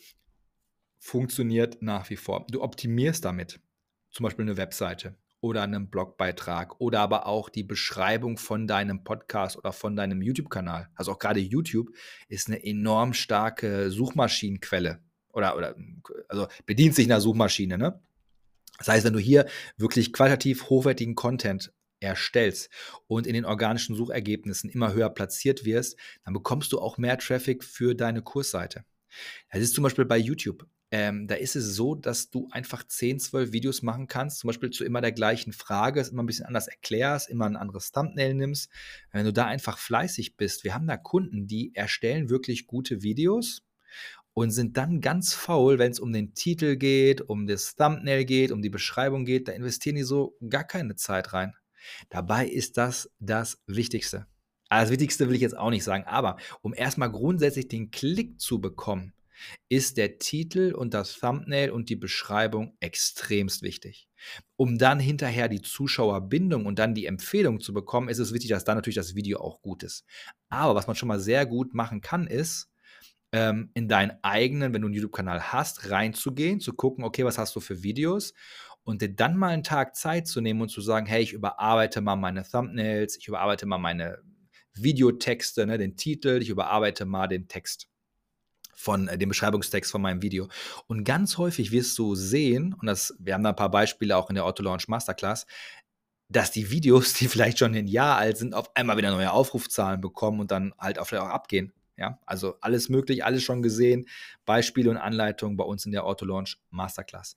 funktioniert 0.99 1.83
nach 1.83 2.09
wie 2.09 2.17
vor. 2.17 2.47
Du 2.51 2.63
optimierst 2.63 3.25
damit 3.25 3.61
zum 4.11 4.25
Beispiel 4.25 4.45
eine 4.45 4.57
Webseite 4.57 5.17
oder 5.41 5.63
einen 5.63 5.91
Blogbeitrag 5.91 6.81
oder 6.81 7.01
aber 7.01 7.27
auch 7.27 7.51
die 7.51 7.65
Beschreibung 7.65 8.39
von 8.39 8.67
deinem 8.67 9.05
Podcast 9.05 9.59
oder 9.59 9.73
von 9.73 9.95
deinem 9.95 10.23
YouTube-Kanal. 10.23 10.89
Also 10.95 11.13
auch 11.13 11.19
gerade 11.19 11.41
YouTube 11.41 11.91
ist 12.29 12.49
eine 12.49 12.65
enorm 12.65 13.13
starke 13.13 13.91
Suchmaschinenquelle 13.91 15.03
oder, 15.35 15.57
oder 15.57 15.77
also 16.29 16.47
bedient 16.67 16.95
sich 16.95 17.07
einer 17.07 17.21
Suchmaschine. 17.21 17.79
Ne? 17.79 18.01
Das 18.79 18.89
heißt, 18.89 19.05
wenn 19.05 19.13
du 19.13 19.19
hier 19.19 19.47
wirklich 19.77 20.13
qualitativ 20.13 20.69
hochwertigen 20.69 21.15
Content 21.15 21.73
erstellst 22.01 22.71
und 23.07 23.27
in 23.27 23.35
den 23.35 23.45
organischen 23.45 23.95
Suchergebnissen 23.95 24.71
immer 24.71 24.93
höher 24.93 25.11
platziert 25.11 25.65
wirst, 25.65 25.97
dann 26.25 26.35
bekommst 26.35 26.73
du 26.73 26.81
auch 26.81 26.99
mehr 26.99 27.19
Traffic 27.19 27.65
für 27.65 27.95
deine 27.95 28.23
Kursseite. 28.23 28.85
Das 29.51 29.63
ist 29.63 29.75
zum 29.75 29.85
Beispiel 29.85 30.05
bei 30.05 30.19
YouTube. 30.19 30.67
Ähm, 30.91 31.27
da 31.27 31.35
ist 31.35 31.57
es 31.57 31.75
so, 31.75 31.95
dass 31.95 32.31
du 32.31 32.49
einfach 32.53 32.85
10, 32.87 33.19
12 33.19 33.53
Videos 33.53 33.83
machen 33.83 34.07
kannst, 34.07 34.39
zum 34.39 34.49
Beispiel 34.49 34.71
zu 34.71 34.85
immer 34.85 35.01
der 35.01 35.13
gleichen 35.13 35.53
Frage, 35.53 36.01
es 36.01 36.11
immer 36.11 36.23
ein 36.23 36.27
bisschen 36.27 36.47
anders 36.47 36.69
erklärst, 36.69 37.29
immer 37.29 37.47
ein 37.47 37.57
anderes 37.57 37.91
Thumbnail 37.91 38.35
nimmst. 38.35 38.71
Wenn 39.11 39.25
du 39.25 39.33
da 39.33 39.47
einfach 39.47 39.79
fleißig 39.79 40.37
bist, 40.37 40.63
wir 40.63 40.75
haben 40.75 40.87
da 40.87 40.97
Kunden, 40.97 41.47
die 41.47 41.75
erstellen 41.75 42.29
wirklich 42.29 42.67
gute 42.67 43.03
Videos 43.03 43.63
und 44.35 44.51
sind 44.51 44.77
dann 44.77 45.01
ganz 45.01 45.33
faul, 45.33 45.79
wenn 45.79 45.93
es 45.93 46.01
um 46.01 46.13
den 46.13 46.35
Titel 46.35 46.77
geht, 46.77 47.23
um 47.23 47.47
das 47.47 47.77
Thumbnail 47.77 48.25
geht, 48.25 48.53
um 48.53 48.63
die 48.63 48.71
Beschreibung 48.71 49.25
geht. 49.25 49.49
Da 49.49 49.53
investieren 49.53 49.97
die 49.97 50.03
so 50.03 50.37
gar 50.49 50.65
keine 50.65 50.97
Zeit 50.97 51.33
rein. 51.33 51.55
Dabei 52.11 52.47
ist 52.47 52.77
das 52.77 53.11
das 53.21 53.63
Wichtigste. 53.67 54.27
Ah, 54.69 54.83
das 54.83 54.91
Wichtigste 54.91 55.29
will 55.29 55.37
ich 55.37 55.43
jetzt 55.43 55.57
auch 55.57 55.71
nicht 55.71 55.85
sagen, 55.85 56.05
aber 56.05 56.37
um 56.63 56.75
erstmal 56.75 57.11
grundsätzlich 57.11 57.69
den 57.69 57.91
Klick 57.91 58.41
zu 58.41 58.61
bekommen, 58.61 59.13
ist 59.69 59.97
der 59.97 60.19
Titel 60.19 60.73
und 60.75 60.95
das 60.95 61.19
Thumbnail 61.19 61.71
und 61.71 61.91
die 61.91 61.97
Beschreibung 61.97 62.77
extremst 62.81 63.63
wichtig. 63.63 64.09
Um 64.57 64.79
dann 64.79 65.01
hinterher 65.01 65.49
die 65.49 65.61
Zuschauerbindung 65.61 66.67
und 66.67 66.79
dann 66.79 66.95
die 66.95 67.07
Empfehlung 67.07 67.61
zu 67.61 67.75
bekommen, 67.75 68.09
ist 68.09 68.19
es 68.19 68.33
wichtig, 68.33 68.51
dass 68.51 68.65
dann 68.65 68.77
natürlich 68.77 68.97
das 68.97 69.15
Video 69.15 69.41
auch 69.41 69.61
gut 69.61 69.83
ist. 69.83 70.05
Aber 70.49 70.75
was 70.75 70.87
man 70.87 70.97
schon 70.97 71.09
mal 71.09 71.21
sehr 71.21 71.47
gut 71.47 71.75
machen 71.75 72.01
kann, 72.01 72.27
ist, 72.27 72.71
ähm, 73.35 73.69
in 73.75 73.89
deinen 73.89 74.13
eigenen, 74.23 74.73
wenn 74.73 74.83
du 74.83 74.87
einen 74.87 74.95
YouTube-Kanal 74.95 75.53
hast, 75.53 75.91
reinzugehen, 75.91 76.61
zu 76.61 76.73
gucken, 76.73 77.03
okay, 77.03 77.25
was 77.25 77.37
hast 77.37 77.57
du 77.57 77.61
für 77.61 77.83
Videos 77.83 78.33
und 78.85 79.03
dir 79.03 79.13
dann 79.13 79.37
mal 79.37 79.49
einen 79.49 79.65
Tag 79.65 79.97
Zeit 79.97 80.29
zu 80.29 80.41
nehmen 80.41 80.61
und 80.61 80.69
zu 80.69 80.81
sagen, 80.81 81.07
hey, 81.07 81.21
ich 81.21 81.33
überarbeite 81.33 82.01
mal 82.01 82.15
meine 82.15 82.49
Thumbnails, 82.49 83.17
ich 83.17 83.27
überarbeite 83.27 83.67
mal 83.67 83.79
meine 83.79 84.19
Videotexte, 84.75 85.67
ne, 85.67 85.79
den 85.79 85.97
Titel, 85.97 86.39
ich 86.41 86.49
überarbeite 86.49 87.07
mal 87.07 87.27
den 87.27 87.49
Text 87.49 87.89
von 88.73 89.09
äh, 89.09 89.19
dem 89.19 89.31
Beschreibungstext 89.31 89.91
von 89.91 90.03
meinem 90.03 90.23
Video. 90.23 90.49
Und 90.87 91.03
ganz 91.03 91.37
häufig 91.37 91.73
wirst 91.73 91.99
du 91.99 92.15
sehen, 92.15 92.73
und 92.81 92.87
das, 92.87 93.17
wir 93.19 93.35
haben 93.35 93.43
da 93.43 93.51
ein 93.51 93.57
paar 93.57 93.71
Beispiele 93.71 94.17
auch 94.17 94.29
in 94.29 94.37
der 94.37 94.45
Auto 94.45 94.63
Launch 94.63 94.87
Masterclass, 94.87 95.47
dass 96.29 96.53
die 96.53 96.71
Videos, 96.71 97.15
die 97.15 97.27
vielleicht 97.29 97.59
schon 97.59 97.75
ein 97.75 97.89
Jahr 97.89 98.17
alt 98.17 98.37
sind, 98.37 98.55
auf 98.55 98.77
einmal 98.77 98.97
wieder 98.97 99.11
neue 99.11 99.33
Aufrufzahlen 99.33 100.01
bekommen 100.01 100.39
und 100.39 100.53
dann 100.53 100.73
halt 100.79 101.01
auch 101.01 101.09
vielleicht 101.09 101.25
auch 101.25 101.31
abgehen. 101.31 101.73
Ja, 101.97 102.19
also 102.27 102.57
alles 102.61 102.89
möglich, 102.89 103.25
alles 103.25 103.43
schon 103.43 103.63
gesehen. 103.63 104.07
Beispiele 104.45 104.91
und 104.91 104.97
Anleitungen 104.97 105.57
bei 105.57 105.65
uns 105.65 105.87
in 105.87 105.93
der 105.93 106.05
Auto-Launch 106.05 106.59
Masterclass. 106.71 107.37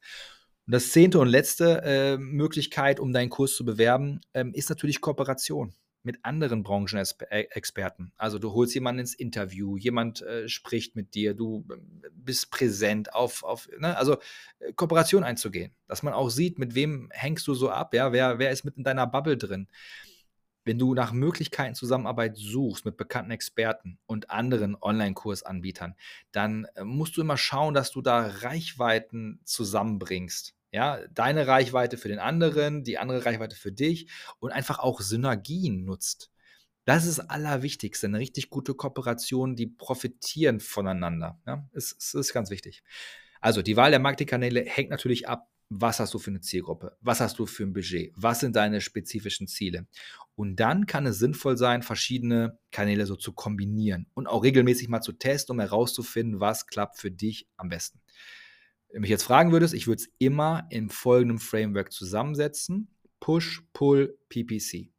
Und 0.66 0.74
das 0.74 0.92
zehnte 0.92 1.20
und 1.20 1.28
letzte 1.28 1.82
äh, 1.84 2.18
Möglichkeit, 2.18 3.00
um 3.00 3.14
deinen 3.14 3.30
Kurs 3.30 3.56
zu 3.56 3.64
bewerben, 3.64 4.22
ähm, 4.34 4.54
ist 4.54 4.70
natürlich 4.70 5.00
Kooperation 5.00 5.74
mit 6.04 6.24
anderen 6.24 6.64
Branchenexperten. 6.64 8.14
Also 8.18 8.40
du 8.40 8.54
holst 8.54 8.74
jemanden 8.74 9.02
ins 9.02 9.14
Interview, 9.14 9.78
jemand 9.78 10.22
äh, 10.22 10.48
spricht 10.48 10.96
mit 10.96 11.14
dir, 11.14 11.34
du 11.34 11.66
ähm, 11.72 12.02
bist 12.14 12.50
präsent 12.50 13.14
auf, 13.14 13.44
auf 13.44 13.70
ne? 13.78 13.96
also 13.96 14.18
äh, 14.60 14.74
Kooperation 14.74 15.24
einzugehen, 15.24 15.74
dass 15.88 16.04
man 16.04 16.14
auch 16.14 16.30
sieht, 16.30 16.60
mit 16.60 16.76
wem 16.76 17.10
hängst 17.12 17.48
du 17.48 17.54
so 17.54 17.70
ab, 17.70 17.94
ja, 17.94 18.12
wer, 18.12 18.40
wer 18.40 18.52
ist 18.52 18.64
mit 18.64 18.78
in 18.78 18.84
deiner 18.84 19.06
Bubble 19.06 19.38
drin 19.38 19.68
wenn 20.68 20.78
du 20.78 20.94
nach 20.94 21.14
Möglichkeiten 21.14 21.76
Zusammenarbeit 21.76 22.38
suchst 22.38 22.86
mit 22.86 22.98
bekannten 22.98 23.32
Experten 23.32 23.98
und 24.06 24.30
anderen 24.30 24.76
Online-Kursanbietern, 24.80 25.96
dann 26.32 26.68
äh, 26.76 26.84
musst 26.84 27.18
du 27.18 27.22
immer 27.22 27.38
schauen, 27.38 27.74
dass 27.74 27.92
du 27.92 28.02
da 28.02 28.28
Reichweiten 28.28 29.40
zusammenbringst. 29.46 30.54
Ja, 30.72 31.00
deine 31.08 31.48
Reichweite 31.48 31.98
für 31.98 32.10
den 32.10 32.20
anderen, 32.20 32.84
die 32.84 32.98
andere 32.98 33.26
Reichweite 33.26 33.56
für 33.56 33.72
dich 33.72 34.10
und 34.40 34.52
einfach 34.52 34.80
auch 34.80 35.00
Synergien 35.00 35.86
nutzt. 35.86 36.30
Das 36.84 37.06
ist 37.06 37.18
das 37.18 37.30
Allerwichtigste. 37.30 38.08
Eine 38.08 38.20
richtig 38.20 38.50
gute 38.50 38.74
Kooperation, 38.74 39.56
die 39.56 39.68
profitieren 39.68 40.60
voneinander. 40.60 41.40
Ja, 41.48 41.68
ist, 41.72 42.14
ist 42.14 42.34
ganz 42.34 42.50
wichtig. 42.50 42.84
Also 43.40 43.62
die 43.62 43.78
Wahl 43.78 43.92
der 43.92 44.00
Marketingkanäle 44.00 44.62
hängt 44.66 44.90
natürlich 44.90 45.28
ab 45.30 45.48
was 45.70 46.00
hast 46.00 46.14
du 46.14 46.20
für 46.20 46.32
eine 46.32 46.42
Zielgruppe? 46.42 46.98
Was 47.02 47.20
hast 47.20 47.40
du 47.40 47.46
für 47.46 47.64
ein 47.64 47.74
Budget? 47.74 48.14
Was 48.16 48.40
sind 48.40 48.56
deine 48.56 48.80
spezifischen 48.80 49.48
Ziele? 49.48 49.88
Und 50.36 50.58
dann 50.58 50.86
kann 50.86 51.06
es 51.06 51.20
sinnvoll 51.20 51.58
sein, 51.58 51.84
verschiedene 51.84 52.58
Kanäle 52.72 53.06
so 53.06 53.16
zu 53.16 53.34
kombinieren 53.34 54.08
und 54.14 54.28
auch 54.28 54.44
regelmäßig 54.44 54.88
mal 54.88 55.02
zu 55.02 55.14
testen, 55.14 55.54
um 55.54 55.60
herauszufinden, 55.60 56.40
was 56.40 56.68
klappt 56.68 57.00
für 57.00 57.12
dich 57.12 57.48
am 57.58 57.70
besten. 57.70 58.00
Wenn 58.90 59.02
mich 59.02 59.10
jetzt 59.10 59.24
fragen 59.24 59.52
würdest, 59.52 59.74
ich 59.74 59.88
würde 59.88 60.02
es 60.02 60.10
immer 60.20 60.68
im 60.70 60.90
folgenden 60.90 61.40
Framework 61.40 61.92
zusammensetzen. 61.92 62.90
Push, 63.20 63.64
Pull, 63.74 64.18
PPC. 64.30 64.92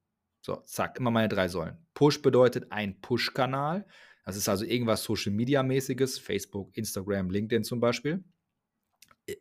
So, 0.42 0.56
zack, 0.66 0.98
immer 0.98 1.10
meine 1.10 1.28
drei 1.28 1.48
Säulen. 1.48 1.78
Push 1.94 2.20
bedeutet 2.20 2.70
ein 2.70 3.00
Push-Kanal. 3.00 3.86
Das 4.24 4.36
ist 4.36 4.48
also 4.48 4.66
irgendwas 4.66 5.04
Social-Media-mäßiges, 5.04 6.18
Facebook, 6.18 6.76
Instagram, 6.76 7.30
LinkedIn 7.30 7.64
zum 7.64 7.80
Beispiel 7.80 8.22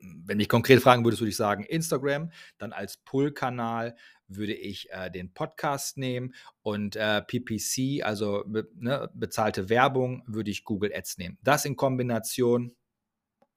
wenn 0.02 0.38
mich 0.38 0.50
konkret 0.50 0.82
fragen 0.82 1.04
würdest, 1.04 1.22
würde 1.22 1.30
ich 1.30 1.38
sagen 1.38 1.64
Instagram. 1.64 2.32
Dann 2.58 2.74
als 2.74 2.98
Pull-Kanal 2.98 3.96
würde 4.28 4.54
ich 4.54 4.90
äh, 4.92 5.10
den 5.10 5.34
Podcast 5.34 5.98
nehmen 5.98 6.34
und 6.62 6.96
äh, 6.96 7.22
PPC, 7.22 8.04
also 8.04 8.44
be, 8.46 8.68
ne, 8.76 9.10
bezahlte 9.14 9.70
Werbung, 9.70 10.24
würde 10.28 10.52
ich 10.52 10.66
Google 10.66 10.92
Ads 10.94 11.18
nehmen. 11.18 11.38
Das 11.42 11.66
in 11.66 11.76
Kombination 11.76 12.74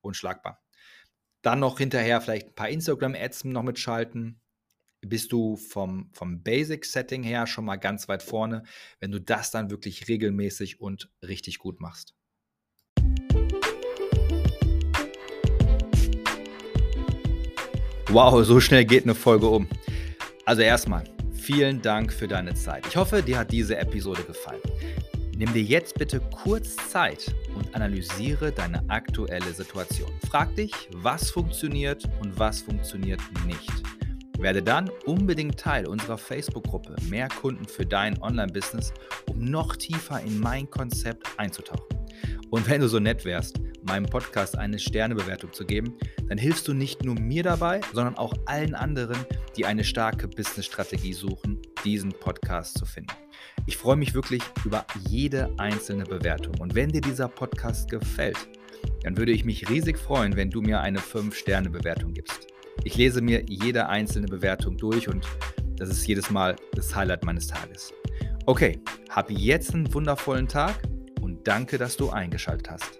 unschlagbar. 0.00 0.62
Dann 1.42 1.60
noch 1.60 1.78
hinterher 1.78 2.20
vielleicht 2.20 2.48
ein 2.48 2.54
paar 2.54 2.68
Instagram-Ads 2.68 3.44
noch 3.44 3.62
mitschalten. 3.62 4.40
Bist 5.00 5.32
du 5.32 5.56
vom, 5.56 6.10
vom 6.12 6.42
Basic-Setting 6.42 7.22
her 7.22 7.46
schon 7.46 7.64
mal 7.64 7.76
ganz 7.76 8.06
weit 8.08 8.22
vorne, 8.22 8.64
wenn 8.98 9.10
du 9.10 9.20
das 9.20 9.50
dann 9.50 9.70
wirklich 9.70 10.08
regelmäßig 10.08 10.80
und 10.80 11.10
richtig 11.22 11.58
gut 11.58 11.80
machst. 11.80 12.14
Wow, 18.12 18.44
so 18.44 18.58
schnell 18.58 18.84
geht 18.84 19.04
eine 19.04 19.14
Folge 19.14 19.46
um. 19.46 19.68
Also 20.44 20.62
erstmal, 20.62 21.04
vielen 21.32 21.80
Dank 21.80 22.12
für 22.12 22.26
deine 22.26 22.54
Zeit. 22.54 22.84
Ich 22.88 22.96
hoffe, 22.96 23.22
dir 23.22 23.38
hat 23.38 23.52
diese 23.52 23.78
Episode 23.78 24.24
gefallen. 24.24 24.60
Nimm 25.36 25.52
dir 25.52 25.62
jetzt 25.62 25.96
bitte 25.96 26.20
kurz 26.42 26.74
Zeit 26.90 27.32
und 27.54 27.72
analysiere 27.72 28.50
deine 28.50 28.82
aktuelle 28.90 29.52
Situation. 29.52 30.10
Frag 30.28 30.56
dich, 30.56 30.72
was 30.92 31.30
funktioniert 31.30 32.02
und 32.20 32.36
was 32.36 32.62
funktioniert 32.62 33.20
nicht. 33.46 33.70
Werde 34.40 34.60
dann 34.60 34.90
unbedingt 35.06 35.60
Teil 35.60 35.86
unserer 35.86 36.18
Facebook-Gruppe 36.18 36.96
Mehr 37.08 37.28
Kunden 37.28 37.64
für 37.64 37.86
dein 37.86 38.20
Online-Business, 38.20 38.92
um 39.30 39.44
noch 39.44 39.76
tiefer 39.76 40.20
in 40.20 40.40
mein 40.40 40.68
Konzept 40.68 41.28
einzutauchen. 41.36 41.86
Und 42.50 42.68
wenn 42.68 42.80
du 42.80 42.88
so 42.88 42.98
nett 42.98 43.24
wärst, 43.24 43.60
meinem 43.90 44.06
Podcast 44.06 44.56
eine 44.56 44.78
Sternebewertung 44.78 45.52
zu 45.52 45.64
geben, 45.64 45.94
dann 46.28 46.38
hilfst 46.38 46.68
du 46.68 46.72
nicht 46.72 47.04
nur 47.04 47.16
mir 47.18 47.42
dabei, 47.42 47.80
sondern 47.92 48.16
auch 48.16 48.32
allen 48.46 48.76
anderen, 48.76 49.16
die 49.56 49.66
eine 49.66 49.82
starke 49.82 50.28
Business-Strategie 50.28 51.12
suchen, 51.12 51.60
diesen 51.84 52.12
Podcast 52.12 52.78
zu 52.78 52.86
finden. 52.86 53.12
Ich 53.66 53.76
freue 53.76 53.96
mich 53.96 54.14
wirklich 54.14 54.42
über 54.64 54.86
jede 55.08 55.52
einzelne 55.58 56.04
Bewertung. 56.04 56.54
Und 56.60 56.76
wenn 56.76 56.90
dir 56.90 57.00
dieser 57.00 57.26
Podcast 57.26 57.90
gefällt, 57.90 58.38
dann 59.02 59.16
würde 59.16 59.32
ich 59.32 59.44
mich 59.44 59.68
riesig 59.68 59.98
freuen, 59.98 60.36
wenn 60.36 60.50
du 60.50 60.62
mir 60.62 60.80
eine 60.80 61.00
5-Sterne-Bewertung 61.00 62.14
gibst. 62.14 62.46
Ich 62.84 62.96
lese 62.96 63.20
mir 63.20 63.42
jede 63.48 63.88
einzelne 63.88 64.28
Bewertung 64.28 64.76
durch 64.76 65.08
und 65.08 65.26
das 65.74 65.88
ist 65.88 66.06
jedes 66.06 66.30
Mal 66.30 66.54
das 66.74 66.94
Highlight 66.94 67.24
meines 67.24 67.48
Tages. 67.48 67.92
Okay, 68.46 68.80
hab 69.08 69.32
jetzt 69.32 69.74
einen 69.74 69.92
wundervollen 69.92 70.46
Tag 70.46 70.80
und 71.20 71.44
danke, 71.48 71.76
dass 71.76 71.96
du 71.96 72.10
eingeschaltet 72.10 72.70
hast. 72.70 72.99